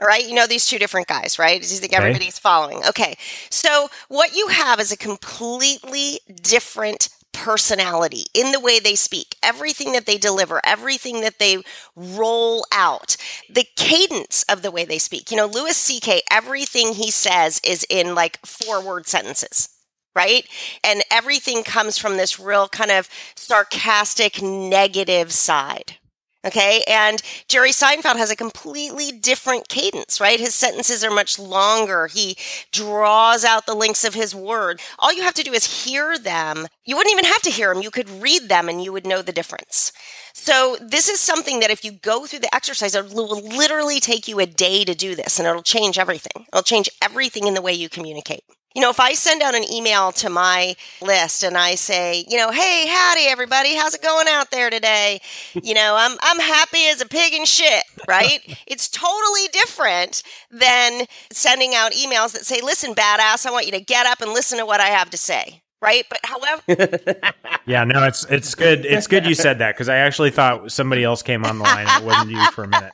All 0.00 0.08
right, 0.08 0.26
you 0.26 0.34
know 0.34 0.48
these 0.48 0.66
two 0.66 0.78
different 0.78 1.06
guys, 1.06 1.38
right? 1.38 1.62
Do 1.62 1.68
you 1.68 1.80
think 1.80 1.92
everybody's 1.92 2.38
following. 2.38 2.82
Okay, 2.88 3.14
so 3.48 3.88
what 4.08 4.34
you 4.34 4.48
have 4.48 4.80
is 4.80 4.90
a 4.90 4.96
completely 4.96 6.18
different 6.42 7.10
personality 7.34 8.24
in 8.32 8.52
the 8.52 8.60
way 8.60 8.78
they 8.78 8.94
speak, 8.94 9.36
everything 9.42 9.92
that 9.92 10.06
they 10.06 10.16
deliver, 10.16 10.60
everything 10.64 11.20
that 11.20 11.38
they 11.38 11.58
roll 11.94 12.64
out, 12.72 13.16
the 13.50 13.66
cadence 13.76 14.44
of 14.48 14.62
the 14.62 14.70
way 14.70 14.84
they 14.84 14.98
speak. 14.98 15.30
You 15.30 15.36
know, 15.36 15.46
Louis 15.46 15.76
C.K., 15.76 16.22
everything 16.30 16.94
he 16.94 17.10
says 17.10 17.60
is 17.64 17.84
in 17.90 18.14
like 18.14 18.38
four 18.46 18.80
word 18.80 19.06
sentences. 19.06 19.68
Right. 20.14 20.46
And 20.84 21.02
everything 21.10 21.64
comes 21.64 21.98
from 21.98 22.16
this 22.16 22.38
real 22.38 22.68
kind 22.68 22.92
of 22.92 23.08
sarcastic, 23.34 24.40
negative 24.40 25.32
side. 25.32 25.98
Okay. 26.44 26.82
And 26.86 27.22
Jerry 27.48 27.70
Seinfeld 27.70 28.16
has 28.16 28.30
a 28.30 28.36
completely 28.36 29.10
different 29.10 29.68
cadence, 29.68 30.20
right? 30.20 30.38
His 30.38 30.54
sentences 30.54 31.02
are 31.02 31.10
much 31.10 31.38
longer. 31.38 32.06
He 32.08 32.36
draws 32.70 33.44
out 33.44 33.66
the 33.66 33.74
links 33.74 34.04
of 34.04 34.14
his 34.14 34.34
word. 34.34 34.80
All 34.98 35.12
you 35.12 35.22
have 35.22 35.34
to 35.34 35.42
do 35.42 35.52
is 35.52 35.84
hear 35.84 36.18
them. 36.18 36.66
You 36.84 36.96
wouldn't 36.96 37.12
even 37.12 37.24
have 37.24 37.42
to 37.42 37.50
hear 37.50 37.72
them. 37.72 37.82
You 37.82 37.90
could 37.90 38.10
read 38.10 38.48
them 38.48 38.68
and 38.68 38.82
you 38.82 38.92
would 38.92 39.06
know 39.06 39.22
the 39.22 39.32
difference. 39.32 39.92
So 40.34 40.76
this 40.80 41.08
is 41.08 41.20
something 41.20 41.60
that 41.60 41.70
if 41.70 41.84
you 41.84 41.92
go 41.92 42.26
through 42.26 42.40
the 42.40 42.54
exercise, 42.54 42.94
it 42.94 43.14
will 43.14 43.40
literally 43.40 44.00
take 44.00 44.28
you 44.28 44.38
a 44.40 44.46
day 44.46 44.84
to 44.84 44.94
do 44.94 45.14
this 45.14 45.38
and 45.38 45.48
it'll 45.48 45.62
change 45.62 45.98
everything. 45.98 46.44
It'll 46.52 46.62
change 46.62 46.90
everything 47.00 47.46
in 47.46 47.54
the 47.54 47.62
way 47.62 47.72
you 47.72 47.88
communicate. 47.88 48.44
You 48.74 48.82
know, 48.82 48.90
if 48.90 48.98
I 48.98 49.12
send 49.14 49.40
out 49.40 49.54
an 49.54 49.62
email 49.72 50.10
to 50.12 50.28
my 50.28 50.74
list 51.00 51.44
and 51.44 51.56
I 51.56 51.76
say, 51.76 52.24
you 52.28 52.36
know, 52.36 52.50
hey, 52.50 52.86
howdy 52.88 53.26
everybody, 53.28 53.76
how's 53.76 53.94
it 53.94 54.02
going 54.02 54.26
out 54.28 54.50
there 54.50 54.68
today? 54.68 55.20
You 55.52 55.74
know, 55.74 55.94
I'm 55.96 56.18
I'm 56.20 56.40
happy 56.40 56.88
as 56.88 57.00
a 57.00 57.06
pig 57.06 57.34
in 57.34 57.44
shit, 57.44 57.84
right? 58.08 58.40
it's 58.66 58.88
totally 58.88 59.46
different 59.52 60.24
than 60.50 61.06
sending 61.30 61.74
out 61.76 61.92
emails 61.92 62.32
that 62.32 62.44
say, 62.44 62.60
listen, 62.62 62.94
badass, 62.94 63.46
I 63.46 63.52
want 63.52 63.66
you 63.66 63.72
to 63.72 63.80
get 63.80 64.06
up 64.06 64.20
and 64.20 64.32
listen 64.32 64.58
to 64.58 64.66
what 64.66 64.80
I 64.80 64.86
have 64.86 65.10
to 65.10 65.16
say. 65.16 65.62
Right, 65.80 66.06
but 66.08 66.18
however, 66.24 66.62
yeah, 67.66 67.84
no, 67.84 68.04
it's 68.04 68.24
it's 68.24 68.54
good. 68.54 68.86
It's 68.86 69.06
good 69.06 69.26
you 69.26 69.34
said 69.34 69.58
that 69.58 69.74
because 69.74 69.90
I 69.90 69.98
actually 69.98 70.30
thought 70.30 70.72
somebody 70.72 71.04
else 71.04 71.22
came 71.22 71.44
on 71.44 71.58
the 71.58 71.64
line. 71.64 71.86
And 71.86 72.02
it 72.02 72.06
wasn't 72.06 72.30
you 72.30 72.50
for 72.52 72.64
a 72.64 72.68
minute. 72.68 72.92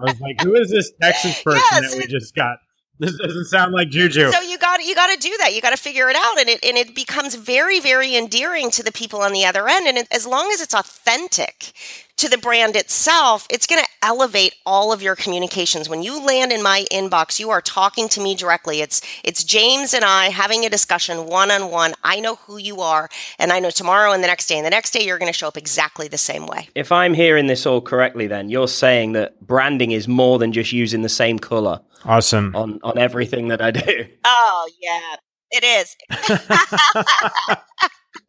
I 0.00 0.02
was 0.02 0.20
like, 0.20 0.40
"Who 0.42 0.56
is 0.56 0.68
this 0.68 0.90
Texas 1.00 1.40
person 1.40 1.62
yes, 1.82 1.94
that 1.94 1.98
we 1.98 2.06
just 2.08 2.34
got?" 2.34 2.56
This 2.98 3.16
doesn't 3.18 3.44
sound 3.44 3.72
like 3.72 3.90
juju. 3.90 4.30
So 4.30 4.40
you 4.40 4.58
got 4.58 4.82
you 4.82 4.94
got 4.94 5.12
to 5.12 5.18
do 5.18 5.34
that. 5.38 5.54
You 5.54 5.60
got 5.60 5.70
to 5.70 5.76
figure 5.76 6.08
it 6.08 6.16
out, 6.16 6.38
and 6.38 6.48
it 6.48 6.64
and 6.64 6.78
it 6.78 6.94
becomes 6.94 7.34
very 7.34 7.78
very 7.78 8.16
endearing 8.16 8.70
to 8.72 8.82
the 8.82 8.92
people 8.92 9.20
on 9.20 9.32
the 9.32 9.44
other 9.44 9.68
end. 9.68 9.86
And 9.86 9.98
it, 9.98 10.08
as 10.10 10.26
long 10.26 10.50
as 10.52 10.60
it's 10.62 10.74
authentic 10.74 11.72
to 12.16 12.30
the 12.30 12.38
brand 12.38 12.76
itself, 12.76 13.46
it's 13.50 13.66
going 13.66 13.82
to 13.82 13.88
elevate 14.02 14.54
all 14.64 14.92
of 14.92 15.02
your 15.02 15.14
communications. 15.14 15.90
When 15.90 16.02
you 16.02 16.24
land 16.24 16.52
in 16.52 16.62
my 16.62 16.86
inbox, 16.90 17.38
you 17.38 17.50
are 17.50 17.60
talking 17.60 18.08
to 18.08 18.20
me 18.22 18.34
directly. 18.34 18.80
It's 18.80 19.02
it's 19.22 19.44
James 19.44 19.92
and 19.92 20.04
I 20.04 20.30
having 20.30 20.64
a 20.64 20.70
discussion 20.70 21.26
one 21.26 21.50
on 21.50 21.70
one. 21.70 21.92
I 22.02 22.20
know 22.20 22.36
who 22.36 22.56
you 22.56 22.80
are, 22.80 23.10
and 23.38 23.52
I 23.52 23.60
know 23.60 23.70
tomorrow 23.70 24.12
and 24.12 24.22
the 24.22 24.28
next 24.28 24.46
day 24.46 24.56
and 24.56 24.64
the 24.64 24.70
next 24.70 24.92
day 24.92 25.04
you're 25.04 25.18
going 25.18 25.32
to 25.32 25.38
show 25.38 25.48
up 25.48 25.58
exactly 25.58 26.08
the 26.08 26.18
same 26.18 26.46
way. 26.46 26.70
If 26.74 26.90
I'm 26.90 27.12
hearing 27.12 27.46
this 27.46 27.66
all 27.66 27.82
correctly, 27.82 28.26
then 28.26 28.48
you're 28.48 28.68
saying 28.68 29.12
that 29.12 29.46
branding 29.46 29.90
is 29.90 30.08
more 30.08 30.38
than 30.38 30.52
just 30.52 30.72
using 30.72 31.02
the 31.02 31.10
same 31.10 31.38
color. 31.38 31.80
Awesome. 32.06 32.54
On 32.54 32.78
on 32.82 32.98
everything 32.98 33.48
that 33.48 33.60
I 33.60 33.70
do. 33.72 34.06
Oh 34.24 34.68
yeah, 34.80 35.16
it 35.50 35.64
is. 35.64 35.96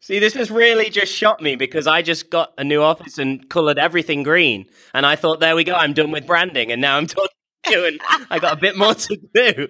See, 0.00 0.18
this 0.18 0.34
has 0.34 0.50
really 0.50 0.90
just 0.90 1.12
shot 1.12 1.42
me 1.42 1.56
because 1.56 1.86
I 1.86 2.02
just 2.02 2.30
got 2.30 2.52
a 2.56 2.64
new 2.64 2.82
office 2.82 3.18
and 3.18 3.48
colored 3.48 3.78
everything 3.78 4.22
green, 4.22 4.66
and 4.94 5.04
I 5.04 5.16
thought, 5.16 5.40
there 5.40 5.56
we 5.56 5.64
go, 5.64 5.74
I'm 5.74 5.92
done 5.92 6.10
with 6.10 6.26
branding, 6.26 6.72
and 6.72 6.80
now 6.80 6.96
I'm 6.96 7.06
talking 7.06 7.28
to 7.64 7.70
you, 7.70 7.86
and 7.86 8.00
I 8.30 8.38
got 8.38 8.54
a 8.54 8.60
bit 8.60 8.76
more 8.76 8.94
to 8.94 9.16
do. 9.34 9.68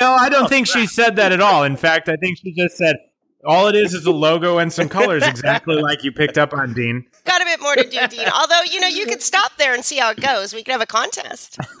no, 0.00 0.12
I 0.12 0.28
don't 0.28 0.44
oh, 0.44 0.48
think 0.48 0.66
she 0.66 0.86
said 0.86 1.16
that 1.16 1.32
at 1.32 1.40
all. 1.40 1.64
In 1.64 1.76
fact, 1.76 2.08
I 2.08 2.16
think 2.16 2.38
she 2.38 2.54
just 2.54 2.76
said. 2.76 2.96
All 3.44 3.68
it 3.68 3.74
is 3.74 3.94
is 3.94 4.04
a 4.04 4.10
logo 4.10 4.58
and 4.58 4.70
some 4.72 4.88
colors, 4.88 5.26
exactly 5.26 5.76
like 5.76 6.04
you 6.04 6.12
picked 6.12 6.36
up 6.36 6.52
on, 6.52 6.74
Dean. 6.74 7.06
Got 7.24 7.40
a 7.40 7.44
bit 7.44 7.60
more 7.60 7.74
to 7.74 7.88
do, 7.88 8.06
Dean. 8.08 8.28
Although, 8.34 8.62
you 8.70 8.80
know, 8.80 8.88
you 8.88 9.06
could 9.06 9.22
stop 9.22 9.52
there 9.56 9.72
and 9.72 9.84
see 9.84 9.96
how 9.96 10.10
it 10.10 10.20
goes. 10.20 10.52
We 10.52 10.62
could 10.62 10.72
have 10.72 10.82
a 10.82 10.86
contest. 10.86 11.58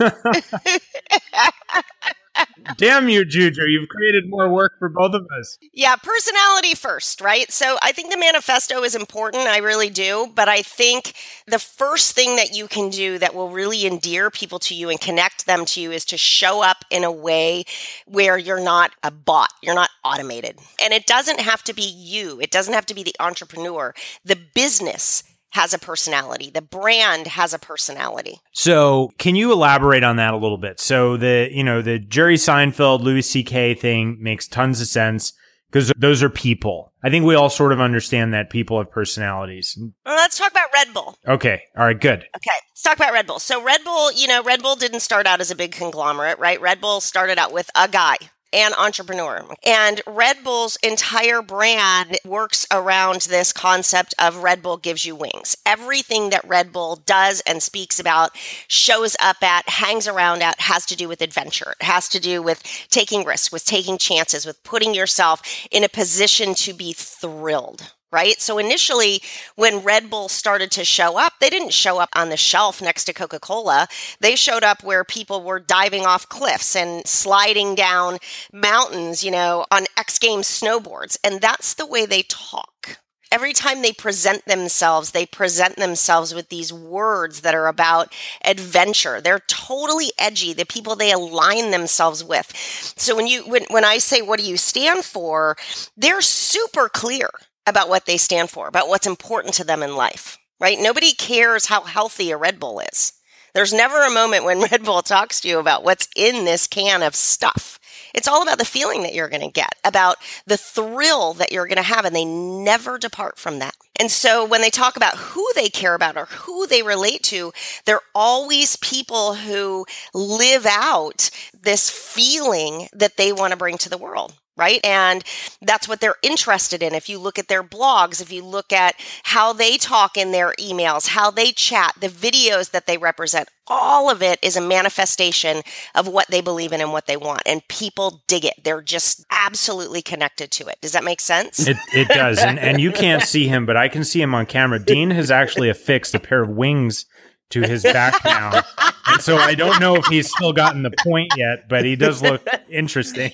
Damn 2.76 3.08
you, 3.08 3.24
Juju. 3.24 3.62
You've 3.66 3.88
created 3.88 4.24
more 4.28 4.48
work 4.48 4.78
for 4.78 4.88
both 4.88 5.14
of 5.14 5.26
us. 5.38 5.58
Yeah, 5.72 5.96
personality 5.96 6.74
first, 6.74 7.20
right? 7.20 7.50
So 7.50 7.78
I 7.82 7.92
think 7.92 8.10
the 8.10 8.18
manifesto 8.18 8.82
is 8.82 8.94
important. 8.94 9.46
I 9.46 9.58
really 9.58 9.90
do. 9.90 10.30
But 10.34 10.48
I 10.48 10.62
think 10.62 11.14
the 11.46 11.58
first 11.58 12.14
thing 12.14 12.36
that 12.36 12.54
you 12.54 12.68
can 12.68 12.90
do 12.90 13.18
that 13.18 13.34
will 13.34 13.50
really 13.50 13.86
endear 13.86 14.30
people 14.30 14.58
to 14.60 14.74
you 14.74 14.88
and 14.88 15.00
connect 15.00 15.46
them 15.46 15.64
to 15.66 15.80
you 15.80 15.90
is 15.90 16.04
to 16.06 16.16
show 16.16 16.62
up 16.62 16.84
in 16.90 17.04
a 17.04 17.12
way 17.12 17.64
where 18.06 18.38
you're 18.38 18.62
not 18.62 18.92
a 19.02 19.10
bot, 19.10 19.50
you're 19.62 19.74
not 19.74 19.90
automated. 20.04 20.58
And 20.82 20.92
it 20.92 21.06
doesn't 21.06 21.40
have 21.40 21.62
to 21.64 21.74
be 21.74 21.82
you, 21.82 22.40
it 22.40 22.50
doesn't 22.50 22.74
have 22.74 22.86
to 22.86 22.94
be 22.94 23.02
the 23.02 23.14
entrepreneur. 23.20 23.94
The 24.24 24.38
business 24.54 25.22
has 25.50 25.74
a 25.74 25.78
personality. 25.78 26.50
The 26.50 26.62
brand 26.62 27.26
has 27.26 27.52
a 27.52 27.58
personality. 27.58 28.40
So, 28.52 29.12
can 29.18 29.34
you 29.34 29.52
elaborate 29.52 30.04
on 30.04 30.16
that 30.16 30.34
a 30.34 30.36
little 30.36 30.58
bit? 30.58 30.80
So, 30.80 31.16
the 31.16 31.48
you 31.50 31.64
know 31.64 31.82
the 31.82 31.98
Jerry 31.98 32.36
Seinfeld, 32.36 33.00
Louis 33.00 33.22
C.K. 33.22 33.74
thing 33.74 34.18
makes 34.20 34.46
tons 34.46 34.80
of 34.80 34.86
sense 34.86 35.32
because 35.70 35.92
those 35.96 36.22
are 36.22 36.30
people. 36.30 36.92
I 37.02 37.10
think 37.10 37.24
we 37.24 37.34
all 37.34 37.50
sort 37.50 37.72
of 37.72 37.80
understand 37.80 38.34
that 38.34 38.50
people 38.50 38.78
have 38.78 38.90
personalities. 38.90 39.78
Well, 40.04 40.16
let's 40.16 40.38
talk 40.38 40.50
about 40.50 40.68
Red 40.74 40.92
Bull. 40.92 41.16
Okay. 41.26 41.62
All 41.76 41.84
right. 41.84 41.98
Good. 41.98 42.26
Okay. 42.36 42.56
Let's 42.70 42.82
talk 42.82 42.96
about 42.96 43.12
Red 43.12 43.26
Bull. 43.26 43.38
So, 43.38 43.62
Red 43.62 43.84
Bull, 43.84 44.12
you 44.12 44.26
know, 44.26 44.42
Red 44.42 44.62
Bull 44.62 44.76
didn't 44.76 45.00
start 45.00 45.26
out 45.26 45.40
as 45.40 45.50
a 45.50 45.56
big 45.56 45.72
conglomerate, 45.72 46.38
right? 46.38 46.60
Red 46.60 46.80
Bull 46.80 47.00
started 47.00 47.38
out 47.38 47.52
with 47.52 47.70
a 47.74 47.88
guy 47.88 48.16
and 48.52 48.74
entrepreneur. 48.74 49.46
And 49.64 50.00
Red 50.06 50.42
Bull's 50.42 50.76
entire 50.82 51.42
brand 51.42 52.18
works 52.24 52.66
around 52.70 53.22
this 53.22 53.52
concept 53.52 54.14
of 54.18 54.42
Red 54.42 54.62
Bull 54.62 54.76
gives 54.76 55.04
you 55.04 55.14
wings. 55.14 55.56
Everything 55.64 56.30
that 56.30 56.46
Red 56.46 56.72
Bull 56.72 56.96
does 57.06 57.40
and 57.46 57.62
speaks 57.62 57.98
about, 57.98 58.36
shows 58.68 59.16
up 59.20 59.42
at, 59.42 59.68
hangs 59.68 60.08
around 60.08 60.42
at, 60.42 60.60
has 60.60 60.86
to 60.86 60.96
do 60.96 61.08
with 61.08 61.20
adventure. 61.20 61.74
It 61.80 61.84
has 61.84 62.08
to 62.10 62.20
do 62.20 62.42
with 62.42 62.62
taking 62.90 63.24
risks, 63.24 63.52
with 63.52 63.64
taking 63.64 63.98
chances, 63.98 64.46
with 64.46 64.62
putting 64.64 64.94
yourself 64.94 65.42
in 65.70 65.84
a 65.84 65.88
position 65.88 66.54
to 66.56 66.72
be 66.72 66.92
thrilled 66.92 67.92
right? 68.12 68.40
So 68.40 68.58
initially, 68.58 69.22
when 69.56 69.82
Red 69.82 70.10
Bull 70.10 70.28
started 70.28 70.70
to 70.72 70.84
show 70.84 71.18
up, 71.18 71.34
they 71.40 71.50
didn't 71.50 71.72
show 71.72 71.98
up 71.98 72.10
on 72.14 72.30
the 72.30 72.36
shelf 72.36 72.82
next 72.82 73.04
to 73.04 73.12
Coca 73.12 73.38
Cola. 73.38 73.88
They 74.20 74.36
showed 74.36 74.64
up 74.64 74.82
where 74.82 75.04
people 75.04 75.42
were 75.42 75.60
diving 75.60 76.04
off 76.04 76.28
cliffs 76.28 76.74
and 76.74 77.06
sliding 77.06 77.74
down 77.74 78.18
mountains, 78.52 79.22
you 79.22 79.30
know, 79.30 79.66
on 79.70 79.86
X 79.96 80.18
Games 80.18 80.46
snowboards. 80.46 81.18
And 81.22 81.40
that's 81.40 81.74
the 81.74 81.86
way 81.86 82.06
they 82.06 82.22
talk. 82.22 82.98
Every 83.32 83.52
time 83.52 83.82
they 83.82 83.92
present 83.92 84.44
themselves, 84.46 85.12
they 85.12 85.24
present 85.24 85.76
themselves 85.76 86.34
with 86.34 86.48
these 86.48 86.72
words 86.72 87.42
that 87.42 87.54
are 87.54 87.68
about 87.68 88.12
adventure. 88.44 89.20
They're 89.20 89.38
totally 89.46 90.10
edgy, 90.18 90.52
the 90.52 90.66
people 90.66 90.96
they 90.96 91.12
align 91.12 91.70
themselves 91.70 92.24
with. 92.24 92.50
So 92.96 93.14
when 93.14 93.28
you 93.28 93.48
when, 93.48 93.66
when 93.70 93.84
I 93.84 93.98
say 93.98 94.20
what 94.20 94.40
do 94.40 94.46
you 94.46 94.56
stand 94.56 95.04
for, 95.04 95.56
they're 95.96 96.22
super 96.22 96.88
clear 96.88 97.30
about 97.70 97.88
what 97.88 98.04
they 98.04 98.18
stand 98.18 98.50
for, 98.50 98.68
about 98.68 98.88
what's 98.88 99.06
important 99.06 99.54
to 99.54 99.64
them 99.64 99.82
in 99.82 99.96
life, 99.96 100.38
right? 100.60 100.78
Nobody 100.78 101.12
cares 101.12 101.66
how 101.66 101.82
healthy 101.82 102.30
a 102.30 102.36
Red 102.36 102.60
Bull 102.60 102.80
is. 102.80 103.14
There's 103.54 103.72
never 103.72 104.02
a 104.02 104.10
moment 104.10 104.44
when 104.44 104.60
Red 104.70 104.84
Bull 104.84 105.02
talks 105.02 105.40
to 105.40 105.48
you 105.48 105.58
about 105.58 105.84
what's 105.84 106.08
in 106.14 106.44
this 106.44 106.66
can 106.66 107.02
of 107.02 107.14
stuff. 107.14 107.78
It's 108.14 108.28
all 108.28 108.42
about 108.42 108.58
the 108.58 108.64
feeling 108.64 109.02
that 109.02 109.14
you're 109.14 109.28
going 109.28 109.40
to 109.40 109.52
get, 109.52 109.74
about 109.84 110.16
the 110.44 110.56
thrill 110.56 111.32
that 111.34 111.52
you're 111.52 111.66
going 111.66 111.76
to 111.76 111.82
have, 111.82 112.04
and 112.04 112.14
they 112.14 112.24
never 112.24 112.98
depart 112.98 113.38
from 113.38 113.60
that. 113.60 113.74
And 114.00 114.10
so 114.10 114.44
when 114.44 114.62
they 114.62 114.70
talk 114.70 114.96
about 114.96 115.16
who 115.16 115.46
they 115.54 115.68
care 115.68 115.94
about 115.94 116.16
or 116.16 116.24
who 116.24 116.66
they 116.66 116.82
relate 116.82 117.22
to, 117.24 117.52
they're 117.84 118.00
always 118.14 118.76
people 118.76 119.34
who 119.34 119.86
live 120.12 120.66
out 120.66 121.30
this 121.62 121.90
feeling 121.90 122.88
that 122.92 123.16
they 123.16 123.32
want 123.32 123.52
to 123.52 123.58
bring 123.58 123.78
to 123.78 123.90
the 123.90 123.98
world 123.98 124.34
right? 124.56 124.80
And 124.84 125.24
that's 125.62 125.88
what 125.88 126.00
they're 126.00 126.16
interested 126.22 126.82
in. 126.82 126.94
If 126.94 127.08
you 127.08 127.18
look 127.18 127.38
at 127.38 127.48
their 127.48 127.62
blogs, 127.62 128.20
if 128.20 128.30
you 128.30 128.44
look 128.44 128.72
at 128.72 128.94
how 129.24 129.52
they 129.52 129.76
talk 129.76 130.16
in 130.16 130.32
their 130.32 130.52
emails, 130.58 131.08
how 131.08 131.30
they 131.30 131.52
chat, 131.52 131.94
the 131.98 132.08
videos 132.08 132.70
that 132.70 132.86
they 132.86 132.98
represent, 132.98 133.48
all 133.66 134.10
of 134.10 134.22
it 134.22 134.38
is 134.42 134.56
a 134.56 134.60
manifestation 134.60 135.62
of 135.94 136.08
what 136.08 136.28
they 136.28 136.40
believe 136.40 136.72
in 136.72 136.80
and 136.80 136.92
what 136.92 137.06
they 137.06 137.16
want. 137.16 137.42
And 137.46 137.66
people 137.68 138.22
dig 138.26 138.44
it. 138.44 138.54
They're 138.62 138.82
just 138.82 139.24
absolutely 139.30 140.02
connected 140.02 140.50
to 140.52 140.66
it. 140.66 140.76
Does 140.82 140.92
that 140.92 141.04
make 141.04 141.20
sense? 141.20 141.66
It, 141.66 141.76
it 141.94 142.08
does. 142.08 142.38
And, 142.38 142.58
and 142.58 142.80
you 142.80 142.92
can't 142.92 143.22
see 143.22 143.46
him, 143.46 143.64
but 143.64 143.76
I 143.76 143.88
can 143.88 144.04
see 144.04 144.20
him 144.20 144.34
on 144.34 144.46
camera. 144.46 144.78
Dean 144.78 145.10
has 145.10 145.30
actually 145.30 145.68
affixed 145.68 146.14
a 146.14 146.20
pair 146.20 146.42
of 146.42 146.50
wings 146.50 147.06
to 147.50 147.62
his 147.62 147.82
back 147.82 148.24
now. 148.24 148.62
and 149.12 149.22
so 149.22 149.36
I 149.36 149.54
don't 149.54 149.80
know 149.80 149.96
if 149.96 150.06
he's 150.06 150.30
still 150.30 150.52
gotten 150.52 150.82
the 150.82 150.92
point 151.02 151.32
yet, 151.36 151.68
but 151.68 151.84
he 151.84 151.96
does 151.96 152.22
look 152.22 152.46
interesting. 152.70 153.32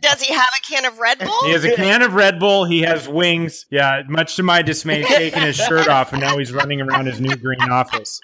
does 0.00 0.22
he 0.22 0.32
have 0.32 0.48
a 0.56 0.66
can 0.66 0.84
of 0.84 0.98
Red 0.98 1.18
Bull? 1.18 1.44
He 1.44 1.52
has 1.52 1.64
a 1.64 1.74
can 1.74 2.02
of 2.02 2.14
Red 2.14 2.38
Bull. 2.38 2.64
He 2.64 2.82
has 2.82 3.08
wings. 3.08 3.66
Yeah, 3.70 4.02
much 4.08 4.36
to 4.36 4.42
my 4.42 4.62
dismay, 4.62 5.02
taking 5.04 5.42
his 5.42 5.56
shirt 5.56 5.88
off, 5.88 6.12
and 6.12 6.20
now 6.20 6.38
he's 6.38 6.52
running 6.52 6.80
around 6.80 7.06
his 7.06 7.20
new 7.20 7.36
green 7.36 7.70
office. 7.70 8.20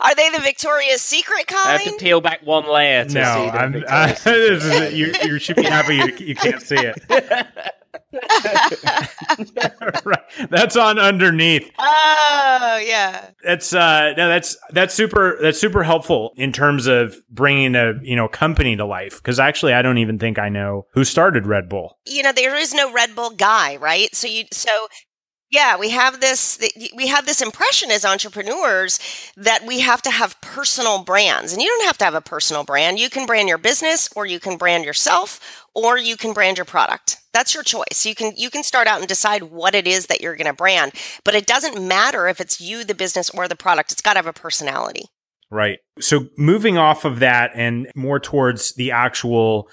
Are 0.00 0.14
they 0.14 0.30
the 0.30 0.40
Victoria's 0.40 1.00
Secret 1.00 1.46
kind? 1.46 1.68
I 1.68 1.82
have 1.82 1.92
to 1.92 1.98
peel 1.98 2.20
back 2.20 2.44
one 2.44 2.68
layer 2.68 3.04
to 3.04 3.14
no, 3.14 3.34
see 3.34 3.50
the 3.50 3.58
I'm, 3.58 3.84
I, 3.88 4.88
you, 4.92 5.14
you 5.24 5.38
should 5.38 5.56
be 5.56 5.64
happy 5.64 5.96
you, 5.96 6.26
you 6.26 6.34
can't 6.34 6.60
see 6.60 6.76
it. 6.76 7.74
right. 10.04 10.48
That's 10.50 10.76
on 10.76 10.98
underneath. 10.98 11.70
Oh 11.78 12.82
yeah. 12.84 13.30
That's 13.44 13.72
uh 13.72 14.12
no 14.16 14.28
that's 14.28 14.56
that's 14.70 14.94
super 14.94 15.38
that's 15.40 15.58
super 15.60 15.82
helpful 15.82 16.32
in 16.36 16.52
terms 16.52 16.86
of 16.86 17.16
bringing 17.30 17.74
a 17.74 17.94
you 18.02 18.16
know 18.16 18.28
company 18.28 18.76
to 18.76 18.84
life 18.84 19.16
because 19.16 19.40
actually 19.40 19.72
I 19.72 19.82
don't 19.82 19.98
even 19.98 20.18
think 20.18 20.38
I 20.38 20.48
know 20.48 20.86
who 20.92 21.04
started 21.04 21.46
Red 21.46 21.68
Bull. 21.68 21.98
You 22.06 22.22
know 22.22 22.32
there 22.32 22.56
is 22.56 22.74
no 22.74 22.92
Red 22.92 23.14
Bull 23.14 23.30
guy, 23.30 23.76
right? 23.76 24.14
So 24.14 24.28
you 24.28 24.44
so 24.52 24.88
yeah, 25.52 25.76
we 25.76 25.90
have 25.90 26.20
this 26.20 26.58
we 26.96 27.06
have 27.08 27.26
this 27.26 27.42
impression 27.42 27.90
as 27.90 28.06
entrepreneurs 28.06 28.98
that 29.36 29.64
we 29.66 29.80
have 29.80 30.00
to 30.02 30.10
have 30.10 30.40
personal 30.40 31.04
brands. 31.04 31.52
And 31.52 31.60
you 31.60 31.68
don't 31.68 31.84
have 31.86 31.98
to 31.98 32.06
have 32.06 32.14
a 32.14 32.22
personal 32.22 32.64
brand. 32.64 32.98
You 32.98 33.10
can 33.10 33.26
brand 33.26 33.48
your 33.48 33.58
business 33.58 34.08
or 34.16 34.24
you 34.24 34.40
can 34.40 34.56
brand 34.56 34.86
yourself 34.86 35.66
or 35.74 35.98
you 35.98 36.16
can 36.16 36.32
brand 36.32 36.56
your 36.56 36.64
product. 36.64 37.18
That's 37.34 37.52
your 37.52 37.62
choice. 37.62 38.06
You 38.06 38.14
can 38.14 38.32
you 38.34 38.48
can 38.48 38.62
start 38.62 38.86
out 38.86 39.00
and 39.00 39.06
decide 39.06 39.44
what 39.44 39.74
it 39.74 39.86
is 39.86 40.06
that 40.06 40.22
you're 40.22 40.36
going 40.36 40.46
to 40.46 40.54
brand, 40.54 40.92
but 41.22 41.34
it 41.34 41.46
doesn't 41.46 41.86
matter 41.86 42.28
if 42.28 42.40
it's 42.40 42.58
you 42.58 42.82
the 42.82 42.94
business 42.94 43.28
or 43.30 43.46
the 43.46 43.54
product. 43.54 43.92
It's 43.92 44.00
got 44.00 44.14
to 44.14 44.18
have 44.18 44.26
a 44.26 44.32
personality. 44.32 45.04
Right. 45.50 45.80
So 46.00 46.28
moving 46.38 46.78
off 46.78 47.04
of 47.04 47.18
that 47.18 47.50
and 47.54 47.90
more 47.94 48.18
towards 48.18 48.72
the 48.74 48.90
actual 48.90 49.68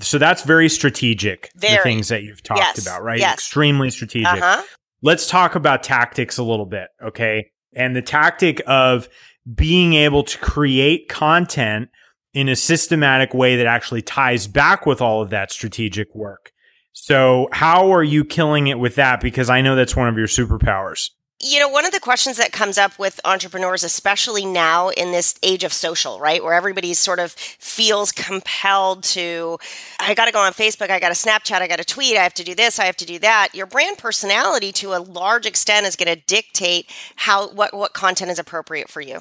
so 0.00 0.18
that's 0.18 0.42
very 0.42 0.68
strategic 0.68 1.50
very. 1.56 1.78
the 1.78 1.82
things 1.82 2.08
that 2.08 2.22
you've 2.22 2.42
talked 2.42 2.60
yes. 2.60 2.86
about, 2.86 3.02
right? 3.02 3.18
Yes. 3.18 3.34
Extremely 3.34 3.90
strategic. 3.90 4.30
Uh-huh. 4.30 4.62
Let's 5.04 5.28
talk 5.28 5.54
about 5.54 5.82
tactics 5.82 6.38
a 6.38 6.42
little 6.42 6.64
bit, 6.64 6.88
okay? 7.00 7.50
And 7.76 7.94
the 7.94 8.00
tactic 8.00 8.62
of 8.66 9.06
being 9.54 9.92
able 9.92 10.22
to 10.24 10.38
create 10.38 11.10
content 11.10 11.90
in 12.32 12.48
a 12.48 12.56
systematic 12.56 13.34
way 13.34 13.56
that 13.56 13.66
actually 13.66 14.00
ties 14.00 14.46
back 14.46 14.86
with 14.86 15.02
all 15.02 15.20
of 15.20 15.28
that 15.28 15.52
strategic 15.52 16.14
work. 16.14 16.52
So, 16.94 17.48
how 17.52 17.92
are 17.92 18.02
you 18.02 18.24
killing 18.24 18.68
it 18.68 18.78
with 18.78 18.94
that? 18.94 19.20
Because 19.20 19.50
I 19.50 19.60
know 19.60 19.76
that's 19.76 19.94
one 19.94 20.08
of 20.08 20.16
your 20.16 20.26
superpowers. 20.26 21.10
You 21.46 21.60
know, 21.60 21.68
one 21.68 21.84
of 21.84 21.92
the 21.92 22.00
questions 22.00 22.38
that 22.38 22.52
comes 22.52 22.78
up 22.78 22.98
with 22.98 23.20
entrepreneurs, 23.22 23.84
especially 23.84 24.46
now 24.46 24.88
in 24.88 25.12
this 25.12 25.34
age 25.42 25.62
of 25.62 25.74
social, 25.74 26.18
right, 26.18 26.42
where 26.42 26.54
everybody 26.54 26.94
sort 26.94 27.18
of 27.18 27.32
feels 27.32 28.12
compelled 28.12 29.04
to, 29.04 29.58
I 30.00 30.14
got 30.14 30.24
to 30.24 30.32
go 30.32 30.38
on 30.38 30.54
Facebook, 30.54 30.88
I 30.88 30.98
got 30.98 31.14
to 31.14 31.14
Snapchat, 31.14 31.60
I 31.60 31.68
got 31.68 31.76
to 31.80 31.84
tweet, 31.84 32.16
I 32.16 32.22
have 32.22 32.32
to 32.34 32.44
do 32.44 32.54
this, 32.54 32.78
I 32.78 32.86
have 32.86 32.96
to 32.96 33.04
do 33.04 33.18
that. 33.18 33.48
Your 33.52 33.66
brand 33.66 33.98
personality, 33.98 34.72
to 34.72 34.94
a 34.94 35.00
large 35.00 35.44
extent, 35.44 35.84
is 35.84 35.96
going 35.96 36.16
to 36.16 36.18
dictate 36.18 36.90
how 37.16 37.50
what 37.50 37.74
what 37.74 37.92
content 37.92 38.30
is 38.30 38.38
appropriate 38.38 38.88
for 38.88 39.02
you. 39.02 39.20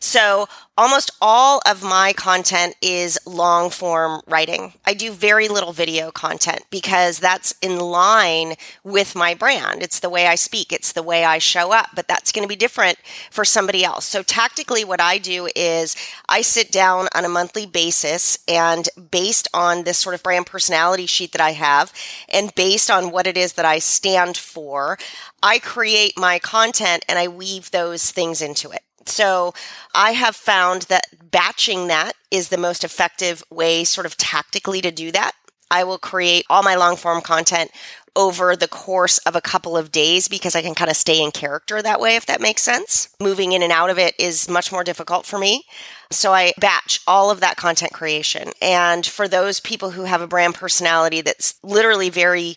So, 0.00 0.48
almost 0.76 1.10
all 1.20 1.62
of 1.66 1.82
my 1.82 2.12
content 2.12 2.74
is 2.82 3.18
long 3.26 3.70
form 3.70 4.20
writing. 4.26 4.72
I 4.84 4.94
do 4.94 5.12
very 5.12 5.46
little 5.46 5.72
video 5.72 6.10
content 6.10 6.64
because 6.70 7.20
that's 7.20 7.54
in 7.62 7.78
line 7.78 8.54
with 8.82 9.14
my 9.14 9.34
brand. 9.34 9.82
It's 9.82 10.00
the 10.00 10.10
way 10.10 10.26
I 10.26 10.34
speak, 10.34 10.72
it's 10.72 10.92
the 10.92 11.02
way 11.02 11.24
I 11.24 11.38
show 11.38 11.72
up, 11.72 11.90
but 11.94 12.08
that's 12.08 12.32
going 12.32 12.42
to 12.42 12.48
be 12.48 12.56
different 12.56 12.98
for 13.30 13.44
somebody 13.44 13.84
else. 13.84 14.04
So, 14.04 14.22
tactically, 14.22 14.84
what 14.84 15.00
I 15.00 15.18
do 15.18 15.48
is 15.54 15.96
I 16.28 16.42
sit 16.42 16.70
down 16.70 17.08
on 17.14 17.24
a 17.24 17.28
monthly 17.28 17.66
basis 17.66 18.38
and 18.48 18.88
based 19.10 19.48
on 19.54 19.84
this 19.84 19.98
sort 19.98 20.14
of 20.14 20.22
brand 20.22 20.46
personality 20.46 21.06
sheet 21.06 21.32
that 21.32 21.40
I 21.40 21.52
have, 21.52 21.92
and 22.32 22.54
based 22.54 22.90
on 22.90 23.10
what 23.10 23.26
it 23.26 23.36
is 23.36 23.54
that 23.54 23.64
I 23.64 23.78
stand 23.78 24.36
for, 24.36 24.98
I 25.42 25.58
create 25.58 26.16
my 26.16 26.38
content 26.38 27.04
and 27.08 27.18
I 27.18 27.28
weave 27.28 27.70
those 27.70 28.10
things 28.10 28.40
into 28.40 28.70
it. 28.70 28.82
So 29.06 29.54
I 29.94 30.12
have 30.12 30.36
found 30.36 30.82
that 30.82 31.30
batching 31.30 31.88
that 31.88 32.12
is 32.30 32.48
the 32.48 32.56
most 32.58 32.84
effective 32.84 33.42
way, 33.50 33.84
sort 33.84 34.06
of 34.06 34.16
tactically, 34.16 34.80
to 34.80 34.90
do 34.90 35.10
that. 35.12 35.32
I 35.70 35.84
will 35.84 35.98
create 35.98 36.44
all 36.48 36.62
my 36.62 36.74
long 36.74 36.96
form 36.96 37.20
content 37.20 37.70
over 38.16 38.54
the 38.54 38.68
course 38.68 39.18
of 39.18 39.34
a 39.34 39.40
couple 39.40 39.76
of 39.76 39.90
days 39.90 40.28
because 40.28 40.54
I 40.54 40.62
can 40.62 40.74
kind 40.74 40.90
of 40.90 40.96
stay 40.96 41.20
in 41.22 41.32
character 41.32 41.82
that 41.82 42.00
way, 42.00 42.16
if 42.16 42.26
that 42.26 42.40
makes 42.40 42.62
sense. 42.62 43.08
Moving 43.20 43.52
in 43.52 43.62
and 43.62 43.72
out 43.72 43.90
of 43.90 43.98
it 43.98 44.14
is 44.18 44.48
much 44.48 44.70
more 44.70 44.84
difficult 44.84 45.26
for 45.26 45.38
me. 45.38 45.64
So 46.10 46.32
I 46.32 46.52
batch 46.60 47.00
all 47.06 47.30
of 47.30 47.40
that 47.40 47.56
content 47.56 47.92
creation. 47.92 48.50
And 48.62 49.04
for 49.04 49.26
those 49.26 49.58
people 49.58 49.90
who 49.90 50.04
have 50.04 50.20
a 50.20 50.28
brand 50.28 50.54
personality 50.54 51.22
that's 51.22 51.56
literally 51.64 52.08
very 52.08 52.54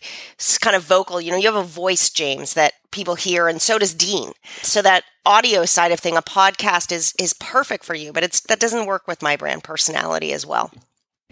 kind 0.60 0.76
of 0.76 0.84
vocal, 0.84 1.20
you 1.20 1.32
know, 1.32 1.36
you 1.36 1.52
have 1.52 1.56
a 1.56 1.68
voice, 1.68 2.08
James, 2.10 2.54
that 2.54 2.74
people 2.92 3.16
hear, 3.16 3.48
and 3.48 3.60
so 3.60 3.78
does 3.78 3.94
Dean. 3.94 4.32
So 4.62 4.80
that 4.82 5.04
audio 5.26 5.64
side 5.64 5.92
of 5.92 5.98
thing, 6.00 6.16
a 6.16 6.22
podcast 6.22 6.92
is 6.92 7.12
is 7.18 7.32
perfect 7.34 7.84
for 7.84 7.94
you, 7.94 8.12
but 8.12 8.22
it's 8.22 8.40
that 8.42 8.60
doesn't 8.60 8.86
work 8.86 9.08
with 9.08 9.22
my 9.22 9.36
brand 9.36 9.64
personality 9.64 10.32
as 10.32 10.46
well. 10.46 10.70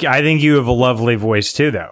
I 0.05 0.21
think 0.21 0.43
you 0.43 0.57
have 0.57 0.67
a 0.67 0.73
lovely 0.73 1.15
voice 1.15 1.53
too, 1.53 1.71
though. 1.71 1.91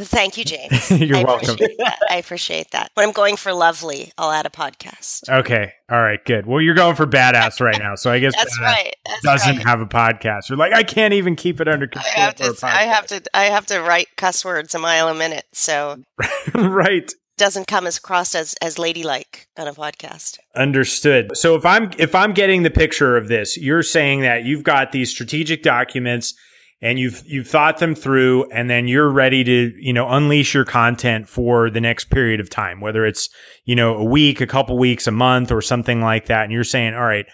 Thank 0.00 0.36
you, 0.38 0.44
James. 0.44 0.90
You're 0.92 1.16
I 1.16 1.24
welcome. 1.24 1.54
Appreciate. 1.54 1.80
I 2.08 2.16
appreciate 2.16 2.70
that. 2.70 2.92
When 2.94 3.06
I'm 3.06 3.12
going 3.12 3.36
for 3.36 3.52
lovely, 3.52 4.12
I'll 4.16 4.30
add 4.30 4.46
a 4.46 4.50
podcast. 4.50 5.28
Okay. 5.28 5.72
All 5.90 6.00
right. 6.00 6.24
Good. 6.24 6.46
Well, 6.46 6.60
you're 6.60 6.76
going 6.76 6.94
for 6.94 7.04
badass 7.04 7.60
right 7.60 7.78
now, 7.80 7.96
so 7.96 8.12
I 8.12 8.20
guess 8.20 8.36
That's 8.36 8.60
right. 8.60 8.94
That's 9.04 9.22
doesn't 9.22 9.56
right. 9.56 9.66
have 9.66 9.80
a 9.80 9.86
podcast. 9.86 10.50
You're 10.50 10.58
like, 10.58 10.72
I 10.72 10.84
can't 10.84 11.14
even 11.14 11.34
keep 11.34 11.60
it 11.60 11.66
under 11.66 11.86
I 11.86 11.88
control. 11.88 12.12
have 12.14 12.36
for 12.36 12.60
to. 12.60 12.66
I 12.66 12.82
have 12.82 13.06
to. 13.08 13.22
I 13.34 13.44
have 13.46 13.66
to 13.66 13.80
write 13.80 14.06
cuss 14.16 14.44
words 14.44 14.72
a 14.76 14.78
mile 14.78 15.08
a 15.08 15.14
minute, 15.14 15.46
so 15.52 15.96
right. 16.54 17.12
doesn't 17.36 17.66
come 17.66 17.86
as 17.88 17.96
across 17.96 18.36
as 18.36 18.54
as 18.62 18.78
ladylike 18.78 19.48
on 19.56 19.66
a 19.66 19.72
podcast. 19.74 20.38
Understood. 20.54 21.36
So 21.36 21.56
if 21.56 21.66
I'm 21.66 21.90
if 21.98 22.14
I'm 22.14 22.34
getting 22.34 22.62
the 22.62 22.70
picture 22.70 23.16
of 23.16 23.26
this, 23.26 23.56
you're 23.56 23.82
saying 23.82 24.20
that 24.20 24.44
you've 24.44 24.62
got 24.62 24.92
these 24.92 25.10
strategic 25.10 25.64
documents 25.64 26.34
and 26.80 26.98
you've 26.98 27.22
you've 27.26 27.48
thought 27.48 27.78
them 27.78 27.94
through 27.94 28.48
and 28.50 28.70
then 28.70 28.86
you're 28.86 29.10
ready 29.10 29.42
to, 29.44 29.72
you 29.78 29.92
know, 29.92 30.08
unleash 30.08 30.54
your 30.54 30.64
content 30.64 31.28
for 31.28 31.70
the 31.70 31.80
next 31.80 32.06
period 32.06 32.40
of 32.40 32.48
time, 32.50 32.80
whether 32.80 33.04
it's, 33.04 33.28
you 33.64 33.74
know, 33.74 33.96
a 33.96 34.04
week, 34.04 34.40
a 34.40 34.46
couple 34.46 34.78
weeks, 34.78 35.06
a 35.06 35.12
month 35.12 35.50
or 35.50 35.60
something 35.60 36.00
like 36.00 36.26
that. 36.26 36.44
And 36.44 36.52
you're 36.52 36.64
saying, 36.64 36.94
"All 36.94 37.04
right, 37.04 37.26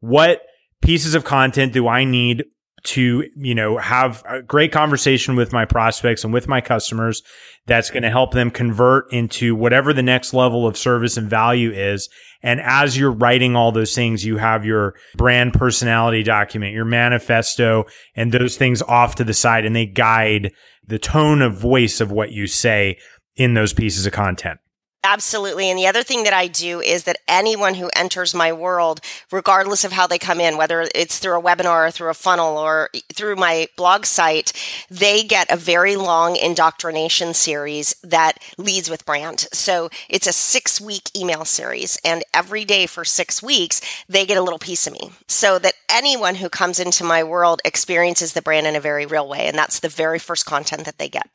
what 0.00 0.42
pieces 0.82 1.14
of 1.14 1.24
content 1.24 1.72
do 1.72 1.88
I 1.88 2.04
need 2.04 2.44
to, 2.84 3.28
you 3.36 3.54
know, 3.54 3.78
have 3.78 4.22
a 4.28 4.42
great 4.42 4.72
conversation 4.72 5.36
with 5.36 5.52
my 5.52 5.64
prospects 5.64 6.24
and 6.24 6.32
with 6.32 6.48
my 6.48 6.60
customers 6.60 7.22
that's 7.66 7.90
going 7.90 8.02
to 8.02 8.10
help 8.10 8.32
them 8.32 8.50
convert 8.50 9.12
into 9.12 9.54
whatever 9.54 9.92
the 9.92 10.02
next 10.02 10.34
level 10.34 10.66
of 10.66 10.76
service 10.76 11.16
and 11.16 11.30
value 11.30 11.70
is. 11.72 12.08
And 12.42 12.60
as 12.60 12.98
you're 12.98 13.12
writing 13.12 13.54
all 13.54 13.70
those 13.70 13.94
things, 13.94 14.24
you 14.24 14.36
have 14.36 14.64
your 14.64 14.94
brand 15.16 15.54
personality 15.54 16.24
document, 16.24 16.74
your 16.74 16.84
manifesto, 16.84 17.84
and 18.16 18.32
those 18.32 18.56
things 18.56 18.82
off 18.82 19.14
to 19.16 19.24
the 19.24 19.34
side 19.34 19.64
and 19.64 19.76
they 19.76 19.86
guide 19.86 20.52
the 20.86 20.98
tone 20.98 21.40
of 21.40 21.56
voice 21.56 22.00
of 22.00 22.10
what 22.10 22.32
you 22.32 22.48
say 22.48 22.98
in 23.36 23.54
those 23.54 23.72
pieces 23.72 24.06
of 24.06 24.12
content. 24.12 24.58
Absolutely. 25.04 25.68
And 25.68 25.76
the 25.76 25.88
other 25.88 26.04
thing 26.04 26.22
that 26.22 26.32
I 26.32 26.46
do 26.46 26.80
is 26.80 27.04
that 27.04 27.18
anyone 27.26 27.74
who 27.74 27.90
enters 27.96 28.34
my 28.34 28.52
world, 28.52 29.00
regardless 29.32 29.84
of 29.84 29.90
how 29.90 30.06
they 30.06 30.18
come 30.18 30.38
in, 30.38 30.56
whether 30.56 30.86
it's 30.94 31.18
through 31.18 31.36
a 31.36 31.42
webinar 31.42 31.88
or 31.88 31.90
through 31.90 32.10
a 32.10 32.14
funnel 32.14 32.56
or 32.56 32.88
through 33.12 33.34
my 33.34 33.66
blog 33.76 34.06
site, 34.06 34.52
they 34.88 35.24
get 35.24 35.50
a 35.50 35.56
very 35.56 35.96
long 35.96 36.36
indoctrination 36.36 37.34
series 37.34 37.96
that 38.04 38.38
leads 38.56 38.88
with 38.88 39.04
brand. 39.04 39.48
So 39.52 39.90
it's 40.08 40.28
a 40.28 40.32
six 40.32 40.80
week 40.80 41.10
email 41.16 41.44
series. 41.44 41.98
And 42.04 42.22
every 42.32 42.64
day 42.64 42.86
for 42.86 43.04
six 43.04 43.42
weeks, 43.42 43.80
they 44.08 44.24
get 44.24 44.38
a 44.38 44.42
little 44.42 44.58
piece 44.60 44.86
of 44.86 44.92
me 44.92 45.10
so 45.26 45.58
that 45.58 45.74
anyone 45.90 46.36
who 46.36 46.48
comes 46.48 46.78
into 46.78 47.02
my 47.02 47.24
world 47.24 47.60
experiences 47.64 48.34
the 48.34 48.42
brand 48.42 48.68
in 48.68 48.76
a 48.76 48.80
very 48.80 49.04
real 49.04 49.28
way. 49.28 49.48
And 49.48 49.58
that's 49.58 49.80
the 49.80 49.88
very 49.88 50.20
first 50.20 50.46
content 50.46 50.84
that 50.84 50.98
they 50.98 51.08
get. 51.08 51.28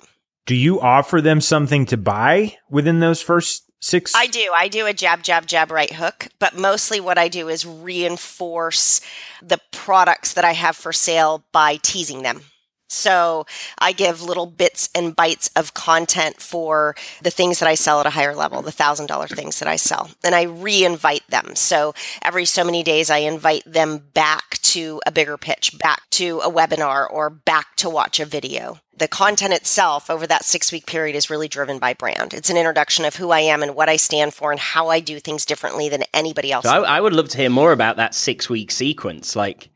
Do 0.48 0.56
you 0.56 0.80
offer 0.80 1.20
them 1.20 1.42
something 1.42 1.86
to 1.88 1.98
buy 1.98 2.58
within 2.70 3.02
those 3.02 3.22
first 3.22 3.70
six? 3.82 4.16
I 4.16 4.28
do. 4.28 4.50
I 4.56 4.70
do 4.70 4.86
a 4.86 4.94
jab, 4.94 5.22
jab, 5.22 5.46
jab, 5.46 5.72
right 5.72 5.92
hook. 5.92 6.30
But 6.40 6.56
mostly 6.56 7.02
what 7.02 7.18
I 7.18 7.28
do 7.28 7.50
is 7.50 7.66
reinforce 7.66 9.02
the 9.42 9.60
products 9.72 10.34
that 10.34 10.46
I 10.46 10.54
have 10.54 10.78
for 10.78 10.94
sale 10.94 11.44
by 11.52 11.80
teasing 11.82 12.24
them. 12.24 12.44
So 12.88 13.46
I 13.78 13.92
give 13.92 14.22
little 14.22 14.46
bits 14.46 14.90
and 14.96 15.16
bites 15.16 15.50
of 15.56 15.74
content 15.74 16.42
for 16.42 16.96
the 17.22 17.30
things 17.30 17.60
that 17.60 17.70
I 17.70 17.76
sell 17.76 18.00
at 18.00 18.06
a 18.06 18.12
higher 18.12 18.36
level, 18.36 18.62
the 18.62 18.72
thousand 18.72 19.08
dollar 19.08 19.28
things 19.28 19.60
that 19.60 19.68
I 19.68 19.76
sell. 19.76 20.10
And 20.24 20.34
I 20.34 20.44
re-invite 20.44 21.28
them. 21.28 21.56
So 21.56 21.94
every 22.22 22.46
so 22.46 22.64
many 22.64 22.84
days 22.84 23.10
I 23.10 23.18
invite 23.20 23.64
them 23.66 24.00
back 24.14 24.60
to 24.62 25.02
a 25.06 25.12
bigger 25.12 25.38
pitch, 25.38 25.78
back 25.80 26.10
to 26.12 26.40
a 26.40 26.52
webinar 26.52 27.12
or 27.12 27.30
back 27.30 27.76
to 27.78 27.90
watch 27.90 28.20
a 28.20 28.26
video. 28.26 28.80
The 28.96 29.08
content 29.08 29.54
itself 29.54 30.10
over 30.10 30.26
that 30.26 30.44
six 30.44 30.72
week 30.72 30.88
period 30.88 31.16
is 31.16 31.30
really 31.30 31.48
driven 31.48 31.78
by 31.78 31.94
brand. 31.94 32.34
It's 32.34 32.50
an 32.50 32.58
introduction 32.58 33.06
of 33.06 33.16
who 33.16 33.30
I 33.30 33.42
am 33.42 33.62
and 33.62 33.76
what 33.76 33.90
I 33.90 33.98
stand 33.98 34.34
for 34.34 34.52
and 34.52 34.60
how 34.60 34.88
I 34.88 35.00
do 35.00 35.20
things 35.20 35.46
differently 35.46 35.88
than 35.88 36.04
anybody 36.14 36.52
else. 36.52 36.66
So 36.66 36.84
I, 36.84 36.98
I 36.98 37.02
would 37.02 37.14
love 37.14 37.30
to 37.30 37.38
hear 37.38 37.50
more 37.50 37.72
about 37.72 37.98
that 37.98 38.16
six 38.16 38.50
week 38.50 38.72
sequence. 38.72 39.36
Like, 39.36 39.70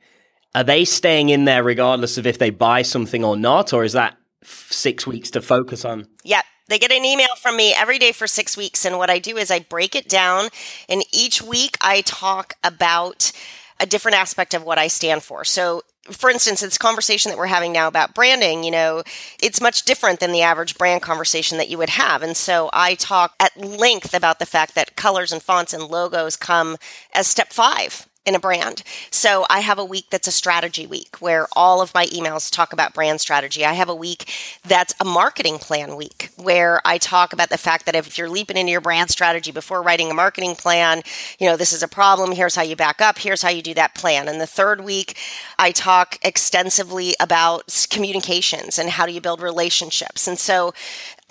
are 0.54 0.64
they 0.64 0.86
staying 0.86 1.30
in 1.30 1.46
there 1.46 1.64
regardless 1.64 2.18
of 2.18 2.28
if 2.28 2.38
they 2.38 2.50
buy 2.50 2.82
something 2.82 3.24
or 3.24 3.38
not, 3.38 3.74
or 3.74 3.84
is 3.84 3.94
that 3.94 4.18
six 4.44 5.08
weeks 5.08 5.32
to 5.32 5.42
focus 5.42 5.86
on? 5.86 6.08
Yeah, 6.24 6.42
they 6.68 6.80
get 6.80 6.92
an 6.92 7.06
email 7.06 7.36
from 7.42 7.56
me 7.56 7.74
every 7.74 8.00
day 8.00 8.12
for 8.12 8.28
six 8.28 8.58
weeks. 8.58 8.86
And 8.86 8.98
what 8.98 9.10
I 9.10 9.20
do 9.20 9.38
is 9.38 9.52
I 9.52 9.60
break 9.60 9.96
it 9.96 10.10
down, 10.10 10.50
and 10.90 11.04
each 11.14 11.42
week 11.42 11.78
I 11.82 12.02
talk 12.02 12.56
about 12.64 13.32
a 13.80 13.86
different 13.86 14.18
aspect 14.18 14.54
of 14.54 14.64
what 14.64 14.78
I 14.78 14.88
stand 14.88 15.24
for. 15.24 15.44
So, 15.44 15.82
for 16.04 16.30
instance, 16.30 16.62
this 16.62 16.78
conversation 16.78 17.30
that 17.30 17.38
we're 17.38 17.48
having 17.48 17.72
now 17.72 17.88
about 17.88 18.14
branding, 18.14 18.64
you 18.64 18.72
know, 18.72 19.04
it's 19.42 19.62
much 19.62 19.84
different 19.84 20.20
than 20.20 20.32
the 20.32 20.42
average 20.42 20.78
brand 20.78 21.02
conversation 21.02 21.58
that 21.58 21.70
you 21.70 21.78
would 21.78 21.90
have. 21.90 22.22
And 22.24 22.36
so 22.36 22.70
I 22.74 22.96
talk 22.96 23.34
at 23.40 23.56
length 23.58 24.14
about 24.14 24.40
the 24.40 24.46
fact 24.46 24.76
that 24.76 24.96
colors 24.96 25.32
and 25.32 25.42
fonts 25.42 25.74
and 25.74 25.84
logos 25.84 26.36
come 26.36 26.78
as 27.14 27.28
step 27.28 27.54
five 27.54 28.08
in 28.25 28.36
a 28.36 28.39
brand. 28.39 28.84
So 29.10 29.45
I 29.49 29.62
have 29.62 29.79
a 29.79 29.86
week 29.86 30.05
that's 30.12 30.27
a 30.27 30.31
strategy 30.31 30.86
week 30.86 31.17
where 31.19 31.47
all 31.53 31.81
of 31.81 31.93
my 31.95 32.05
emails 32.07 32.51
talk 32.51 32.71
about 32.71 32.93
brand 32.93 33.19
strategy. 33.19 33.65
I 33.65 33.73
have 33.73 33.89
a 33.89 33.95
week 33.95 34.31
that's 34.63 34.93
a 34.99 35.05
marketing 35.05 35.57
plan 35.57 35.95
week 35.95 36.29
where 36.38 36.81
I 36.86 36.99
talk 36.99 37.34
about 37.34 37.49
the 37.49 37.57
fact 37.57 37.88
that 37.88 37.95
if 37.95 38.17
you're 38.17 38.29
leaping 38.29 38.57
into 38.57 38.71
your 38.71 38.81
brand 38.81 39.10
strategy 39.10 39.51
before 39.51 39.81
writing 39.81 40.12
a 40.12 40.13
marketing 40.13 40.55
plan, 40.55 41.01
you 41.39 41.47
know, 41.47 41.57
this 41.57 41.73
is 41.73 41.81
a 41.81 41.88
problem. 41.88 42.31
Here's 42.31 42.55
how 42.55 42.62
you 42.62 42.75
back 42.75 43.01
up. 43.01 43.17
Here's 43.17 43.41
how 43.41 43.49
you 43.49 43.63
do 43.63 43.73
that 43.73 43.95
plan. 43.95 44.27
And 44.27 44.39
the 44.39 44.47
third 44.47 44.81
week, 44.84 45.17
I 45.57 45.71
talk 45.71 46.19
extensively 46.21 47.15
about 47.19 47.88
communications 47.89 48.77
and 48.77 48.89
how 48.89 49.07
do 49.07 49.13
you 49.13 49.21
build 49.21 49.41
relationships. 49.41 50.27
And 50.27 50.38
so 50.38 50.73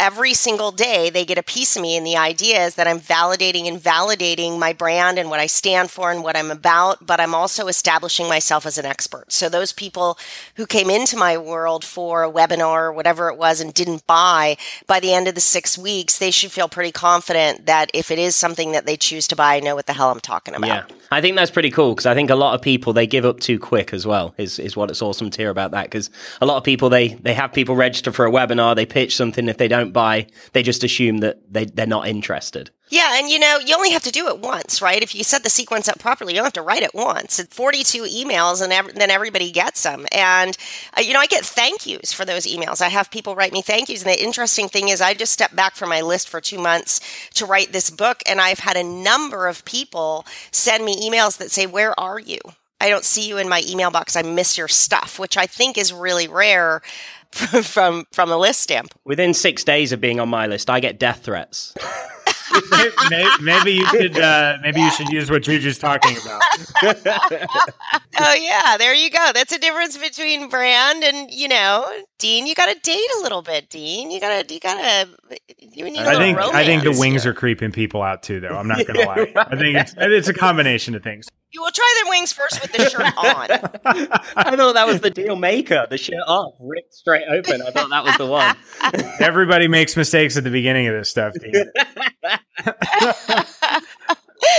every 0.00 0.34
single 0.34 0.72
day 0.72 1.10
they 1.10 1.24
get 1.24 1.38
a 1.38 1.42
piece 1.42 1.76
of 1.76 1.82
me 1.82 1.96
and 1.96 2.06
the 2.06 2.16
idea 2.16 2.64
is 2.64 2.74
that 2.76 2.86
i'm 2.86 2.98
validating 2.98 3.68
and 3.68 3.78
validating 3.78 4.58
my 4.58 4.72
brand 4.72 5.18
and 5.18 5.28
what 5.28 5.38
i 5.38 5.46
stand 5.46 5.90
for 5.90 6.10
and 6.10 6.22
what 6.22 6.36
i'm 6.36 6.50
about 6.50 7.04
but 7.06 7.20
i'm 7.20 7.34
also 7.34 7.68
establishing 7.68 8.28
myself 8.28 8.66
as 8.66 8.78
an 8.78 8.86
expert. 8.86 9.30
So 9.32 9.48
those 9.48 9.72
people 9.72 10.18
who 10.56 10.66
came 10.66 10.90
into 10.90 11.16
my 11.16 11.36
world 11.36 11.84
for 11.84 12.22
a 12.22 12.30
webinar 12.30 12.82
or 12.82 12.92
whatever 12.92 13.28
it 13.28 13.36
was 13.36 13.60
and 13.60 13.72
didn't 13.72 14.06
buy 14.06 14.56
by 14.86 15.00
the 15.00 15.12
end 15.12 15.28
of 15.28 15.34
the 15.34 15.40
six 15.40 15.76
weeks 15.76 16.18
they 16.18 16.30
should 16.30 16.50
feel 16.50 16.68
pretty 16.68 16.92
confident 16.92 17.66
that 17.66 17.90
if 17.94 18.10
it 18.10 18.18
is 18.18 18.34
something 18.34 18.72
that 18.72 18.86
they 18.86 18.96
choose 18.96 19.28
to 19.28 19.36
buy 19.36 19.56
i 19.56 19.60
know 19.60 19.74
what 19.74 19.86
the 19.86 19.92
hell 19.92 20.10
i'm 20.10 20.20
talking 20.20 20.54
about. 20.54 20.66
Yeah. 20.66 20.96
I 21.12 21.20
think 21.20 21.36
that's 21.36 21.50
pretty 21.50 21.70
cool 21.70 21.94
because 21.94 22.06
i 22.06 22.14
think 22.14 22.30
a 22.30 22.34
lot 22.34 22.54
of 22.54 22.62
people 22.62 22.92
they 22.92 23.06
give 23.06 23.24
up 23.24 23.40
too 23.40 23.58
quick 23.58 23.92
as 23.92 24.06
well 24.06 24.34
is, 24.38 24.58
is 24.58 24.76
what 24.76 24.90
it's 24.90 25.02
awesome 25.02 25.30
to 25.30 25.38
hear 25.42 25.50
about 25.50 25.72
that 25.72 25.84
because 25.84 26.10
a 26.40 26.46
lot 26.46 26.56
of 26.56 26.64
people 26.64 26.88
they 26.88 27.08
they 27.14 27.34
have 27.34 27.52
people 27.52 27.76
register 27.76 28.12
for 28.12 28.26
a 28.26 28.30
webinar 28.30 28.74
they 28.74 28.86
pitch 28.86 29.16
something 29.16 29.48
if 29.48 29.58
they 29.58 29.68
don't 29.68 29.89
don't 29.90 29.92
buy, 29.92 30.26
they 30.52 30.62
just 30.62 30.84
assume 30.84 31.18
that 31.18 31.52
they, 31.52 31.64
they're 31.64 31.86
not 31.86 32.08
interested. 32.08 32.70
Yeah, 32.88 33.18
and 33.18 33.28
you 33.28 33.38
know, 33.38 33.58
you 33.64 33.74
only 33.76 33.92
have 33.92 34.02
to 34.02 34.10
do 34.10 34.26
it 34.28 34.40
once, 34.40 34.82
right? 34.82 35.00
If 35.00 35.14
you 35.14 35.22
set 35.22 35.44
the 35.44 35.50
sequence 35.50 35.88
up 35.88 36.00
properly, 36.00 36.32
you 36.32 36.38
don't 36.38 36.46
have 36.46 36.52
to 36.54 36.62
write 36.62 36.82
it 36.82 36.92
once. 36.92 37.38
It's 37.38 37.54
42 37.54 38.02
emails, 38.02 38.60
and 38.60 38.72
ev- 38.72 38.94
then 38.94 39.10
everybody 39.10 39.52
gets 39.52 39.84
them. 39.84 40.06
And, 40.10 40.56
uh, 40.96 41.00
you 41.00 41.12
know, 41.12 41.20
I 41.20 41.26
get 41.26 41.44
thank 41.44 41.86
yous 41.86 42.12
for 42.12 42.24
those 42.24 42.46
emails. 42.46 42.80
I 42.80 42.88
have 42.88 43.10
people 43.10 43.36
write 43.36 43.52
me 43.52 43.62
thank 43.62 43.88
yous. 43.88 44.02
And 44.02 44.12
the 44.12 44.22
interesting 44.22 44.68
thing 44.68 44.88
is, 44.88 45.00
I 45.00 45.14
just 45.14 45.32
stepped 45.32 45.54
back 45.54 45.76
from 45.76 45.88
my 45.88 46.00
list 46.00 46.28
for 46.28 46.40
two 46.40 46.58
months 46.58 47.00
to 47.34 47.46
write 47.46 47.72
this 47.72 47.90
book, 47.90 48.22
and 48.26 48.40
I've 48.40 48.58
had 48.58 48.76
a 48.76 48.82
number 48.82 49.46
of 49.46 49.64
people 49.64 50.26
send 50.50 50.84
me 50.84 51.08
emails 51.08 51.38
that 51.38 51.52
say, 51.52 51.66
Where 51.66 51.98
are 51.98 52.18
you? 52.18 52.40
I 52.80 52.88
don't 52.88 53.04
see 53.04 53.28
you 53.28 53.36
in 53.36 53.48
my 53.48 53.62
email 53.68 53.90
box. 53.90 54.16
I 54.16 54.22
miss 54.22 54.56
your 54.56 54.66
stuff, 54.66 55.18
which 55.18 55.36
I 55.36 55.46
think 55.46 55.76
is 55.76 55.92
really 55.92 56.26
rare 56.26 56.80
from 57.62 58.06
from 58.12 58.30
a 58.30 58.36
list 58.36 58.60
stamp. 58.60 58.94
Within 59.04 59.34
six 59.34 59.64
days 59.64 59.92
of 59.92 60.00
being 60.00 60.20
on 60.20 60.28
my 60.28 60.46
list, 60.46 60.68
I 60.68 60.80
get 60.80 60.98
death 60.98 61.24
threats. 61.24 61.74
maybe, 63.10 63.30
maybe, 63.40 63.72
you 63.72 63.86
should 63.86 64.18
uh, 64.18 64.58
maybe 64.62 64.80
you 64.80 64.90
should 64.90 65.08
use 65.08 65.30
what 65.30 65.42
Juju's 65.42 65.78
talking 65.78 66.16
about. 66.16 66.42
oh 68.18 68.34
yeah, 68.34 68.76
there 68.76 68.94
you 68.94 69.10
go. 69.10 69.30
That's 69.32 69.52
a 69.52 69.58
difference 69.58 69.96
between 69.96 70.48
brand 70.48 71.04
and 71.04 71.30
you 71.30 71.48
know, 71.48 71.88
Dean. 72.18 72.46
You 72.46 72.54
got 72.54 72.66
to 72.66 72.78
date 72.80 73.08
a 73.18 73.22
little 73.22 73.42
bit, 73.42 73.70
Dean. 73.70 74.10
You 74.10 74.20
gotta, 74.20 74.52
you 74.52 74.60
gotta. 74.60 75.08
You 75.58 75.84
need 75.84 75.98
I 75.98 76.16
think. 76.16 76.38
I 76.38 76.64
think 76.64 76.82
the 76.82 76.96
wings 76.98 77.24
are 77.26 77.34
creeping 77.34 77.70
people 77.70 78.02
out 78.02 78.22
too, 78.24 78.40
though. 78.40 78.56
I'm 78.56 78.68
not 78.68 78.84
gonna 78.86 79.06
lie. 79.06 79.32
I 79.36 79.56
think 79.56 79.76
it's 79.76 79.94
it's 79.96 80.28
a 80.28 80.34
combination 80.34 80.94
of 80.96 81.04
things. 81.04 81.28
You 81.52 81.62
will 81.62 81.72
try 81.72 82.02
the 82.04 82.10
wings 82.10 82.32
first 82.32 82.62
with 82.62 82.72
the 82.72 82.88
shirt 82.88 83.02
on. 83.16 83.50
I 84.36 84.56
thought 84.56 84.74
that 84.74 84.86
was 84.86 85.00
the 85.00 85.10
deal 85.10 85.34
maker. 85.34 85.84
The 85.90 85.98
shirt 85.98 86.22
off, 86.26 86.54
ripped 86.60 86.94
straight 86.94 87.24
open. 87.28 87.60
I 87.62 87.72
thought 87.72 87.90
that 87.90 88.04
was 88.04 88.16
the 88.18 88.26
one. 88.26 88.56
Everybody 89.20 89.66
makes 89.66 89.96
mistakes 89.96 90.36
at 90.36 90.44
the 90.44 90.50
beginning 90.50 90.86
of 90.86 90.94
this 90.94 91.10
stuff, 91.10 91.34
Dean. 91.34 91.52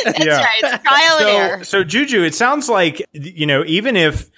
That's 0.04 0.26
yeah. 0.26 0.44
right. 0.44 0.60
It's 0.64 0.84
trial 0.84 1.18
so, 1.18 1.28
and 1.28 1.38
error. 1.38 1.64
So, 1.64 1.84
Juju, 1.86 2.24
it 2.24 2.36
sounds 2.36 2.68
like 2.68 3.02
you 3.14 3.46
know, 3.46 3.64
even 3.66 3.96
if 3.96 4.30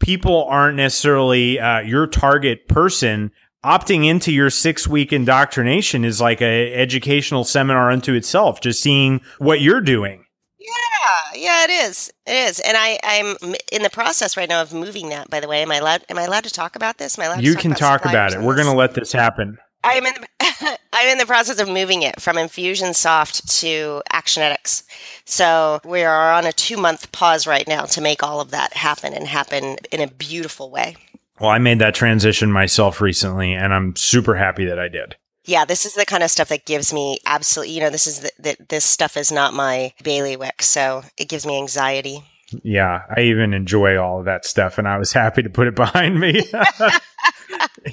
people 0.00 0.44
aren't 0.44 0.76
necessarily 0.76 1.60
uh, 1.60 1.80
your 1.80 2.06
target 2.06 2.68
person, 2.68 3.32
opting 3.64 4.06
into 4.06 4.32
your 4.32 4.48
six 4.48 4.88
week 4.88 5.12
indoctrination 5.12 6.04
is 6.04 6.20
like 6.20 6.40
a 6.40 6.72
educational 6.74 7.44
seminar 7.44 7.90
unto 7.90 8.14
itself. 8.14 8.60
Just 8.60 8.82
seeing 8.82 9.20
what 9.38 9.60
you're 9.60 9.80
doing. 9.82 10.24
Yeah, 10.58 10.68
yeah, 11.34 11.64
it 11.64 11.70
is. 11.70 12.12
It 12.26 12.32
is, 12.32 12.60
and 12.60 12.76
I, 12.76 12.98
I'm 13.02 13.54
in 13.72 13.82
the 13.82 13.90
process 13.90 14.36
right 14.36 14.48
now 14.48 14.62
of 14.62 14.72
moving 14.72 15.08
that. 15.10 15.30
By 15.30 15.40
the 15.40 15.48
way, 15.48 15.62
am 15.62 15.70
I 15.70 15.76
allowed? 15.76 16.04
Am 16.08 16.18
I 16.18 16.22
allowed 16.22 16.44
to 16.44 16.50
talk 16.50 16.76
about 16.76 16.98
this? 16.98 17.18
Am 17.18 17.22
I 17.22 17.26
allowed? 17.26 17.44
You 17.44 17.54
to 17.54 17.60
can 17.60 17.72
talk 17.72 18.04
about 18.04 18.32
it. 18.32 18.40
We're 18.40 18.54
going 18.54 18.66
to 18.66 18.76
let 18.76 18.94
this 18.94 19.12
happen. 19.12 19.58
I'm 19.84 20.04
in. 20.04 20.14
The, 20.14 20.78
I'm 20.92 21.08
in 21.08 21.18
the 21.18 21.26
process 21.26 21.60
of 21.60 21.68
moving 21.68 22.02
it 22.02 22.20
from 22.20 22.36
Infusionsoft 22.36 23.60
to 23.60 24.02
Actionetics. 24.12 24.82
So 25.24 25.80
we 25.84 26.02
are 26.02 26.32
on 26.32 26.46
a 26.46 26.52
two 26.52 26.76
month 26.76 27.12
pause 27.12 27.46
right 27.46 27.66
now 27.68 27.84
to 27.84 28.00
make 28.00 28.22
all 28.22 28.40
of 28.40 28.50
that 28.50 28.72
happen 28.72 29.14
and 29.14 29.26
happen 29.26 29.76
in 29.92 30.00
a 30.00 30.08
beautiful 30.08 30.70
way. 30.70 30.96
Well, 31.40 31.50
I 31.50 31.58
made 31.58 31.78
that 31.78 31.94
transition 31.94 32.50
myself 32.50 33.00
recently, 33.00 33.52
and 33.52 33.72
I'm 33.72 33.94
super 33.94 34.34
happy 34.34 34.64
that 34.64 34.78
I 34.78 34.88
did 34.88 35.16
yeah, 35.48 35.64
this 35.64 35.86
is 35.86 35.94
the 35.94 36.04
kind 36.04 36.22
of 36.22 36.30
stuff 36.30 36.48
that 36.48 36.66
gives 36.66 36.92
me 36.92 37.18
absolutely, 37.24 37.74
you 37.74 37.80
know, 37.80 37.88
this 37.88 38.06
is 38.06 38.30
that 38.38 38.68
this 38.68 38.84
stuff 38.84 39.16
is 39.16 39.32
not 39.32 39.54
my 39.54 39.94
bailiwick, 40.04 40.60
so 40.60 41.02
it 41.16 41.28
gives 41.28 41.46
me 41.46 41.56
anxiety. 41.56 42.22
Yeah, 42.62 43.02
I 43.14 43.22
even 43.22 43.54
enjoy 43.54 43.96
all 43.96 44.18
of 44.18 44.26
that 44.26 44.44
stuff, 44.44 44.76
and 44.76 44.86
I 44.86 44.98
was 44.98 45.12
happy 45.12 45.42
to 45.42 45.50
put 45.50 45.66
it 45.66 45.74
behind 45.74 46.20
me. 46.20 46.42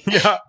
yeah, 0.05 0.39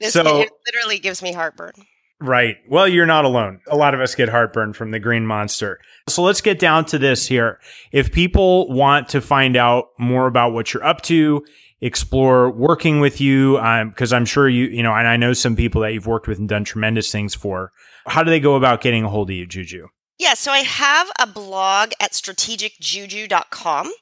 this 0.00 0.12
so 0.12 0.40
it 0.40 0.50
literally 0.66 0.98
gives 0.98 1.22
me 1.22 1.32
heartburn. 1.32 1.72
Right. 2.20 2.56
Well, 2.68 2.88
you're 2.88 3.06
not 3.06 3.24
alone. 3.24 3.60
A 3.68 3.76
lot 3.76 3.94
of 3.94 4.00
us 4.00 4.16
get 4.16 4.28
heartburn 4.28 4.72
from 4.72 4.90
the 4.90 4.98
green 4.98 5.24
monster. 5.24 5.78
So 6.08 6.22
let's 6.24 6.40
get 6.40 6.58
down 6.58 6.84
to 6.86 6.98
this 6.98 7.28
here. 7.28 7.60
If 7.92 8.10
people 8.10 8.68
want 8.72 9.10
to 9.10 9.20
find 9.20 9.56
out 9.56 9.90
more 9.98 10.26
about 10.26 10.52
what 10.52 10.74
you're 10.74 10.84
up 10.84 11.02
to, 11.02 11.44
explore 11.80 12.50
working 12.50 13.00
with 13.00 13.20
you? 13.20 13.52
Because 13.88 14.12
um, 14.12 14.16
I'm 14.16 14.24
sure 14.24 14.48
you, 14.48 14.66
you 14.66 14.82
know, 14.82 14.94
and 14.94 15.06
I 15.06 15.16
know 15.16 15.32
some 15.32 15.56
people 15.56 15.80
that 15.82 15.92
you've 15.92 16.06
worked 16.06 16.28
with 16.28 16.38
and 16.38 16.48
done 16.48 16.64
tremendous 16.64 17.10
things 17.10 17.34
for. 17.34 17.72
How 18.06 18.22
do 18.22 18.30
they 18.30 18.40
go 18.40 18.56
about 18.56 18.80
getting 18.80 19.04
a 19.04 19.08
hold 19.08 19.30
of 19.30 19.36
you, 19.36 19.46
Juju? 19.46 19.88
Yeah, 20.18 20.34
so 20.34 20.50
I 20.50 20.58
have 20.58 21.10
a 21.18 21.26
blog 21.28 21.92
at 22.00 22.10
strategicjuju.com. 22.12 23.92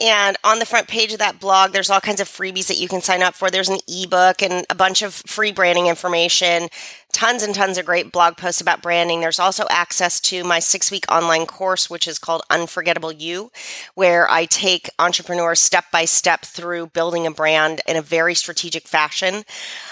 And 0.00 0.36
on 0.42 0.58
the 0.58 0.66
front 0.66 0.88
page 0.88 1.12
of 1.12 1.20
that 1.20 1.38
blog, 1.38 1.72
there's 1.72 1.88
all 1.88 2.00
kinds 2.00 2.20
of 2.20 2.28
freebies 2.28 2.66
that 2.66 2.80
you 2.80 2.88
can 2.88 3.00
sign 3.00 3.22
up 3.22 3.34
for. 3.34 3.48
There's 3.48 3.68
an 3.68 3.78
ebook 3.86 4.42
and 4.42 4.66
a 4.68 4.74
bunch 4.74 5.02
of 5.02 5.14
free 5.14 5.52
branding 5.52 5.86
information, 5.86 6.68
tons 7.12 7.44
and 7.44 7.54
tons 7.54 7.78
of 7.78 7.86
great 7.86 8.10
blog 8.10 8.36
posts 8.36 8.60
about 8.60 8.82
branding. 8.82 9.20
There's 9.20 9.38
also 9.38 9.66
access 9.70 10.18
to 10.22 10.42
my 10.42 10.58
six 10.58 10.90
week 10.90 11.04
online 11.08 11.46
course, 11.46 11.88
which 11.88 12.08
is 12.08 12.18
called 12.18 12.42
Unforgettable 12.50 13.12
You, 13.12 13.52
where 13.94 14.28
I 14.28 14.46
take 14.46 14.90
entrepreneurs 14.98 15.60
step 15.60 15.84
by 15.92 16.06
step 16.06 16.42
through 16.42 16.88
building 16.88 17.24
a 17.24 17.30
brand 17.30 17.80
in 17.86 17.96
a 17.96 18.02
very 18.02 18.34
strategic 18.34 18.88
fashion. 18.88 19.44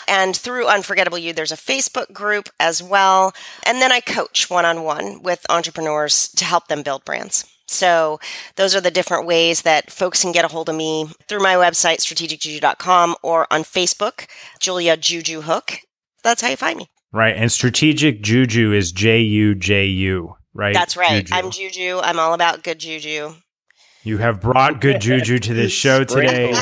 And 0.08 0.34
through 0.34 0.66
Unforgettable 0.66 1.18
You, 1.18 1.32
there's 1.32 1.52
a 1.52 1.56
Facebook 1.56 2.12
group 2.12 2.48
as 2.58 2.82
well. 2.82 3.32
And 3.64 3.80
then 3.80 3.92
I 3.92 4.00
coach 4.00 4.50
one 4.50 4.64
on 4.64 4.82
one 4.82 5.22
with 5.22 5.46
entrepreneurs 5.48 6.28
to 6.30 6.44
help 6.44 6.66
them 6.66 6.82
build 6.82 7.04
brands. 7.04 7.51
So 7.66 8.20
those 8.56 8.74
are 8.74 8.80
the 8.80 8.90
different 8.90 9.26
ways 9.26 9.62
that 9.62 9.90
folks 9.90 10.22
can 10.22 10.32
get 10.32 10.44
a 10.44 10.48
hold 10.48 10.68
of 10.68 10.74
me 10.74 11.08
through 11.28 11.40
my 11.40 11.54
website, 11.54 11.98
strategicjuju.com, 11.98 13.16
or 13.22 13.46
on 13.52 13.62
Facebook, 13.62 14.26
Julia 14.60 14.96
Juju 14.96 15.42
Hook. 15.42 15.78
That's 16.22 16.42
how 16.42 16.48
you 16.48 16.56
find 16.56 16.78
me. 16.78 16.86
Right. 17.12 17.36
And 17.36 17.52
strategic 17.52 18.22
juju 18.22 18.72
is 18.72 18.92
J 18.92 19.20
U 19.20 19.54
J 19.54 19.86
U, 19.86 20.34
right? 20.54 20.74
That's 20.74 20.96
right. 20.96 21.24
Juju. 21.24 21.34
I'm 21.34 21.50
Juju. 21.50 22.00
I'm 22.02 22.18
all 22.18 22.32
about 22.34 22.62
good 22.62 22.78
juju. 22.78 23.34
You 24.04 24.18
have 24.18 24.40
brought 24.40 24.80
good 24.80 25.00
juju 25.06 25.38
to 25.38 25.54
this 25.54 25.70
show 25.72 26.02
today, 26.04 26.54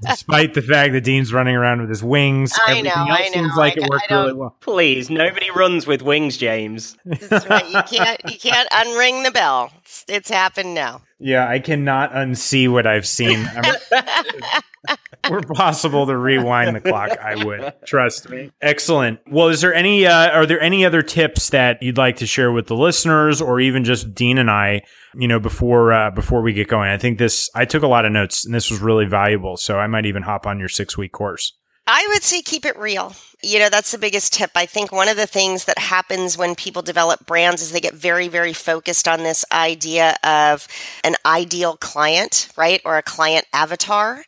despite 0.00 0.54
the 0.54 0.62
fact 0.62 0.92
that 0.92 1.02
Dean's 1.02 1.32
running 1.32 1.56
around 1.56 1.80
with 1.80 1.90
his 1.90 2.04
wings. 2.04 2.52
I 2.66 2.70
Everything 2.70 2.84
know, 2.84 3.06
else 3.10 3.10
I 3.10 3.22
know. 3.28 3.32
seems 3.32 3.56
like 3.56 3.78
I, 3.78 3.82
it 3.84 3.90
worked 3.90 4.10
really 4.10 4.32
well. 4.32 4.56
Please, 4.60 5.10
nobody 5.10 5.50
runs 5.50 5.86
with 5.86 6.02
wings, 6.02 6.36
James. 6.36 6.96
Right. 7.30 7.68
You 7.68 7.82
can't. 7.98 8.20
You 8.30 8.38
can't 8.38 8.68
unring 8.70 9.24
the 9.24 9.30
bell. 9.30 9.72
It's, 9.82 10.04
it's 10.08 10.30
happened 10.30 10.74
now. 10.74 11.02
Yeah, 11.18 11.48
I 11.48 11.58
cannot 11.58 12.12
unsee 12.12 12.70
what 12.70 12.86
I've 12.86 13.06
seen. 13.06 13.48
were 15.30 15.42
possible 15.42 16.06
to 16.06 16.16
rewind 16.16 16.74
the 16.74 16.80
clock, 16.80 17.18
I 17.18 17.44
would. 17.44 17.72
Trust 17.86 18.28
me. 18.28 18.50
Excellent. 18.60 19.20
Well, 19.30 19.48
is 19.48 19.60
there 19.60 19.74
any 19.74 20.06
uh, 20.06 20.30
are 20.30 20.46
there 20.46 20.60
any 20.60 20.84
other 20.84 21.02
tips 21.02 21.50
that 21.50 21.82
you'd 21.82 21.98
like 21.98 22.16
to 22.16 22.26
share 22.26 22.52
with 22.52 22.66
the 22.66 22.76
listeners 22.76 23.40
or 23.40 23.60
even 23.60 23.84
just 23.84 24.14
Dean 24.14 24.38
and 24.38 24.50
I, 24.50 24.82
you 25.14 25.28
know, 25.28 25.40
before 25.40 25.92
uh, 25.92 26.10
before 26.10 26.42
we 26.42 26.52
get 26.52 26.68
going? 26.68 26.90
I 26.90 26.98
think 26.98 27.18
this 27.18 27.50
I 27.54 27.64
took 27.64 27.82
a 27.82 27.88
lot 27.88 28.04
of 28.04 28.12
notes 28.12 28.44
and 28.44 28.54
this 28.54 28.70
was 28.70 28.80
really 28.80 29.06
valuable, 29.06 29.56
so 29.56 29.78
I 29.78 29.86
might 29.86 30.06
even 30.06 30.22
hop 30.22 30.46
on 30.46 30.58
your 30.58 30.68
6-week 30.68 31.12
course. 31.12 31.52
I 31.86 32.06
would 32.10 32.22
say 32.22 32.42
keep 32.42 32.64
it 32.64 32.76
real. 32.76 33.14
You 33.42 33.60
know, 33.60 33.68
that's 33.68 33.92
the 33.92 33.98
biggest 33.98 34.32
tip. 34.32 34.50
I 34.56 34.66
think 34.66 34.90
one 34.90 35.08
of 35.08 35.16
the 35.16 35.26
things 35.26 35.66
that 35.66 35.78
happens 35.78 36.36
when 36.36 36.56
people 36.56 36.82
develop 36.82 37.26
brands 37.26 37.62
is 37.62 37.70
they 37.70 37.80
get 37.80 37.94
very, 37.94 38.26
very 38.26 38.52
focused 38.52 39.06
on 39.06 39.22
this 39.22 39.44
idea 39.52 40.16
of 40.24 40.66
an 41.04 41.14
ideal 41.24 41.76
client, 41.76 42.48
right? 42.56 42.80
Or 42.84 42.96
a 42.96 43.02
client 43.02 43.46
avatar. 43.52 44.24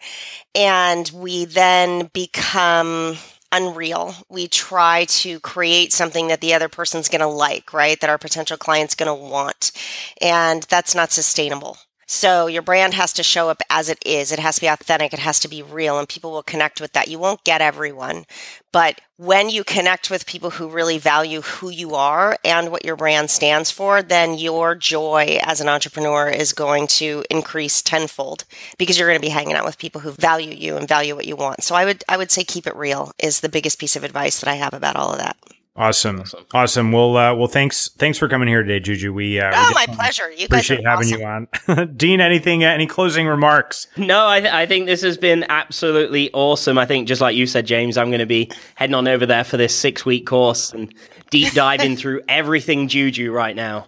And 0.54 1.10
we 1.12 1.46
then 1.46 2.10
become 2.12 3.16
unreal. 3.50 4.14
We 4.28 4.46
try 4.46 5.06
to 5.06 5.40
create 5.40 5.92
something 5.92 6.28
that 6.28 6.40
the 6.40 6.54
other 6.54 6.68
person's 6.68 7.08
going 7.08 7.22
to 7.22 7.26
like, 7.26 7.72
right? 7.72 7.98
That 8.00 8.10
our 8.10 8.18
potential 8.18 8.56
client's 8.56 8.94
going 8.94 9.08
to 9.08 9.30
want. 9.30 9.72
And 10.20 10.62
that's 10.64 10.94
not 10.94 11.10
sustainable. 11.10 11.78
So 12.10 12.46
your 12.46 12.62
brand 12.62 12.94
has 12.94 13.12
to 13.12 13.22
show 13.22 13.50
up 13.50 13.62
as 13.68 13.90
it 13.90 13.98
is. 14.04 14.32
It 14.32 14.38
has 14.38 14.54
to 14.54 14.62
be 14.62 14.66
authentic. 14.66 15.12
It 15.12 15.18
has 15.18 15.38
to 15.40 15.48
be 15.48 15.62
real 15.62 15.98
and 15.98 16.08
people 16.08 16.30
will 16.30 16.42
connect 16.42 16.80
with 16.80 16.94
that. 16.94 17.08
You 17.08 17.18
won't 17.18 17.44
get 17.44 17.60
everyone, 17.60 18.24
but 18.72 19.02
when 19.18 19.50
you 19.50 19.62
connect 19.62 20.10
with 20.10 20.24
people 20.24 20.48
who 20.50 20.70
really 20.70 20.96
value 20.96 21.42
who 21.42 21.68
you 21.68 21.94
are 21.94 22.38
and 22.42 22.70
what 22.70 22.82
your 22.82 22.96
brand 22.96 23.28
stands 23.28 23.70
for, 23.70 24.00
then 24.00 24.38
your 24.38 24.74
joy 24.74 25.38
as 25.42 25.60
an 25.60 25.68
entrepreneur 25.68 26.30
is 26.30 26.54
going 26.54 26.86
to 26.86 27.24
increase 27.30 27.82
tenfold 27.82 28.44
because 28.78 28.98
you're 28.98 29.08
going 29.08 29.20
to 29.20 29.26
be 29.26 29.28
hanging 29.28 29.54
out 29.54 29.66
with 29.66 29.76
people 29.76 30.00
who 30.00 30.12
value 30.12 30.54
you 30.54 30.78
and 30.78 30.88
value 30.88 31.14
what 31.14 31.26
you 31.26 31.36
want. 31.36 31.62
So 31.62 31.74
I 31.74 31.84
would 31.84 32.04
I 32.08 32.16
would 32.16 32.30
say 32.30 32.42
keep 32.42 32.66
it 32.66 32.74
real 32.74 33.12
is 33.18 33.40
the 33.40 33.50
biggest 33.50 33.78
piece 33.78 33.96
of 33.96 34.04
advice 34.04 34.40
that 34.40 34.48
I 34.50 34.54
have 34.54 34.72
about 34.72 34.96
all 34.96 35.12
of 35.12 35.18
that. 35.18 35.36
Awesome. 35.78 36.20
awesome, 36.20 36.44
awesome. 36.52 36.92
Well, 36.92 37.16
uh, 37.16 37.34
well, 37.36 37.46
thanks, 37.46 37.88
thanks 37.98 38.18
for 38.18 38.28
coming 38.28 38.48
here 38.48 38.62
today, 38.62 38.80
Juju. 38.80 39.12
We 39.12 39.40
uh, 39.40 39.52
oh, 39.54 39.68
we 39.68 39.74
my 39.74 39.86
pleasure. 39.86 40.28
You 40.32 40.46
appreciate 40.46 40.84
having 40.84 41.14
awesome. 41.14 41.48
you 41.68 41.76
on, 41.76 41.94
Dean. 41.96 42.20
Anything? 42.20 42.64
Uh, 42.64 42.70
any 42.70 42.88
closing 42.88 43.28
remarks? 43.28 43.86
No, 43.96 44.26
I, 44.26 44.40
th- 44.40 44.52
I 44.52 44.66
think 44.66 44.86
this 44.86 45.02
has 45.02 45.16
been 45.16 45.46
absolutely 45.48 46.32
awesome. 46.32 46.78
I 46.78 46.84
think 46.86 47.06
just 47.06 47.20
like 47.20 47.36
you 47.36 47.46
said, 47.46 47.64
James, 47.64 47.96
I'm 47.96 48.08
going 48.08 48.18
to 48.18 48.26
be 48.26 48.50
heading 48.74 48.94
on 48.94 49.06
over 49.06 49.24
there 49.24 49.44
for 49.44 49.56
this 49.56 49.72
six 49.72 50.04
week 50.04 50.26
course 50.26 50.72
and 50.72 50.92
deep 51.30 51.52
diving 51.52 51.96
through 51.96 52.22
everything 52.28 52.88
Juju 52.88 53.30
right 53.30 53.54
now. 53.54 53.86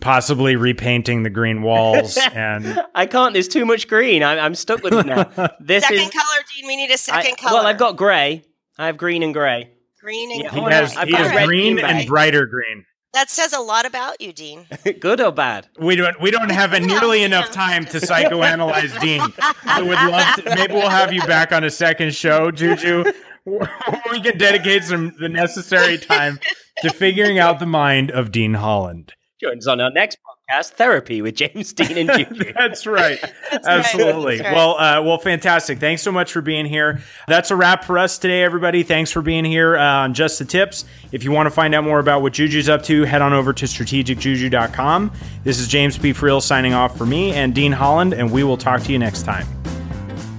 Possibly 0.00 0.56
repainting 0.56 1.22
the 1.22 1.30
green 1.30 1.62
walls, 1.62 2.18
and 2.32 2.82
I 2.96 3.06
can't. 3.06 3.32
There's 3.32 3.48
too 3.48 3.64
much 3.64 3.86
green. 3.86 4.24
I, 4.24 4.44
am 4.44 4.56
stuck 4.56 4.82
with 4.82 4.92
it 4.92 5.06
now. 5.06 5.24
This 5.60 5.84
second 5.84 5.98
is, 5.98 6.10
color, 6.10 6.42
Dean. 6.56 6.66
We 6.66 6.76
need 6.76 6.90
a 6.90 6.98
second 6.98 7.34
I, 7.38 7.40
color. 7.40 7.58
Well, 7.58 7.66
I've 7.68 7.78
got 7.78 7.96
grey. 7.96 8.44
I 8.76 8.86
have 8.86 8.96
green 8.96 9.22
and 9.22 9.32
grey. 9.32 9.70
Green 10.00 10.30
and 10.30 10.42
yeah, 10.42 10.50
he 10.54 10.60
has, 10.60 10.92
he 10.98 11.12
has 11.12 11.46
green 11.46 11.78
and 11.78 12.06
brighter 12.06 12.46
green. 12.46 12.84
That 13.14 13.30
says 13.30 13.52
a 13.52 13.60
lot 13.60 13.86
about 13.86 14.20
you, 14.20 14.32
Dean. 14.32 14.66
Good 15.00 15.20
or 15.20 15.32
bad? 15.32 15.66
We 15.80 15.96
don't. 15.96 16.20
We 16.20 16.30
don't 16.30 16.50
have 16.50 16.70
nearly 16.82 17.22
enough 17.22 17.50
time 17.50 17.84
to 17.86 17.98
psychoanalyze 17.98 18.98
Dean. 19.00 19.22
I 19.64 19.82
would 19.82 19.90
love 19.90 20.34
to. 20.36 20.54
Maybe 20.54 20.74
we'll 20.74 20.90
have 20.90 21.12
you 21.12 21.22
back 21.22 21.52
on 21.52 21.64
a 21.64 21.70
second 21.70 22.14
show, 22.14 22.50
Juju. 22.50 23.04
we 23.46 24.20
can 24.20 24.36
dedicate 24.36 24.84
some 24.84 25.14
the 25.18 25.28
necessary 25.28 25.96
time 25.98 26.38
to 26.82 26.90
figuring 26.90 27.38
out 27.38 27.58
the 27.58 27.66
mind 27.66 28.10
of 28.10 28.30
Dean 28.30 28.54
Holland. 28.54 29.14
Joins 29.40 29.66
on 29.66 29.80
our 29.80 29.90
next 29.90 30.16
podcast, 30.16 30.37
Therapy 30.50 31.20
with 31.20 31.34
James 31.34 31.72
Dean 31.74 32.08
and 32.08 32.10
Juju. 32.10 32.52
That's 32.56 32.86
right. 32.86 33.20
That's 33.50 33.66
Absolutely. 33.66 34.24
Right. 34.24 34.38
That's 34.38 34.48
right. 34.48 34.54
Well, 34.54 34.78
uh, 34.78 35.02
well, 35.02 35.18
fantastic. 35.18 35.78
Thanks 35.78 36.00
so 36.00 36.10
much 36.10 36.32
for 36.32 36.40
being 36.40 36.64
here. 36.64 37.00
That's 37.26 37.50
a 37.50 37.56
wrap 37.56 37.84
for 37.84 37.98
us 37.98 38.16
today, 38.18 38.42
everybody. 38.42 38.82
Thanks 38.82 39.12
for 39.12 39.20
being 39.20 39.44
here 39.44 39.76
uh, 39.76 39.84
on 39.84 40.14
Just 40.14 40.38
the 40.38 40.46
Tips. 40.46 40.86
If 41.12 41.22
you 41.22 41.32
want 41.32 41.46
to 41.46 41.50
find 41.50 41.74
out 41.74 41.84
more 41.84 41.98
about 41.98 42.22
what 42.22 42.32
Juju's 42.32 42.68
up 42.68 42.82
to, 42.84 43.04
head 43.04 43.20
on 43.20 43.34
over 43.34 43.52
to 43.52 43.66
strategicjuju.com. 43.66 45.12
This 45.44 45.58
is 45.58 45.68
James 45.68 45.98
P. 45.98 46.12
Friel 46.12 46.40
signing 46.40 46.72
off 46.72 46.96
for 46.96 47.04
me 47.04 47.32
and 47.32 47.54
Dean 47.54 47.72
Holland, 47.72 48.14
and 48.14 48.30
we 48.30 48.42
will 48.42 48.56
talk 48.56 48.82
to 48.84 48.92
you 48.92 48.98
next 48.98 49.24
time. 49.24 49.46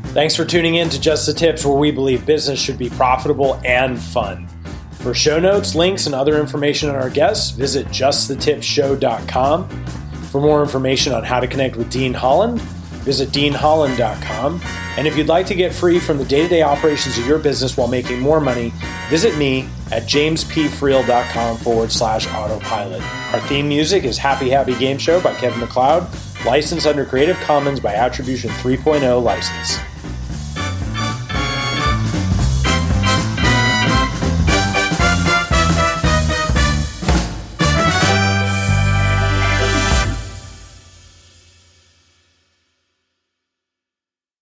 Thanks 0.05 0.35
for 0.35 0.43
tuning 0.43 0.75
in 0.75 0.89
to 0.89 0.99
Just 0.99 1.27
the 1.27 1.33
Tips, 1.33 1.63
where 1.63 1.77
we 1.77 1.91
believe 1.91 2.25
business 2.25 2.59
should 2.59 2.79
be 2.79 2.89
profitable 2.89 3.61
and 3.63 4.01
fun. 4.01 4.47
For 4.93 5.13
show 5.13 5.39
notes, 5.39 5.75
links, 5.75 6.07
and 6.07 6.15
other 6.15 6.39
information 6.41 6.89
on 6.89 6.95
our 6.95 7.11
guests, 7.11 7.51
visit 7.51 7.85
justthetipshow.com. 7.87 9.69
For 10.29 10.39
more 10.39 10.61
information 10.61 11.11
on 11.13 11.23
how 11.23 11.39
to 11.39 11.47
connect 11.47 11.75
with 11.75 11.89
Dean 11.89 12.13
Holland, 12.13 12.61
visit 13.01 13.29
deanholland.com. 13.29 14.61
And 14.97 15.07
if 15.07 15.17
you'd 15.17 15.27
like 15.27 15.47
to 15.47 15.55
get 15.55 15.73
free 15.73 15.97
from 15.99 16.17
the 16.19 16.25
day 16.25 16.43
to 16.43 16.47
day 16.47 16.61
operations 16.61 17.17
of 17.17 17.25
your 17.25 17.39
business 17.39 17.75
while 17.75 17.87
making 17.87 18.19
more 18.19 18.39
money, 18.39 18.71
visit 19.09 19.35
me 19.37 19.67
at 19.91 20.03
jamespfriel.com 20.03 21.57
forward 21.57 21.91
slash 21.91 22.27
autopilot. 22.27 23.01
Our 23.33 23.39
theme 23.47 23.67
music 23.67 24.03
is 24.03 24.17
Happy 24.19 24.49
Happy 24.49 24.75
Game 24.75 24.99
Show 24.99 25.19
by 25.19 25.33
Kevin 25.33 25.61
MacLeod, 25.61 26.07
licensed 26.45 26.85
under 26.85 27.05
Creative 27.05 27.37
Commons 27.37 27.79
by 27.79 27.95
Attribution 27.95 28.51
3.0 28.51 29.23
license. 29.23 29.79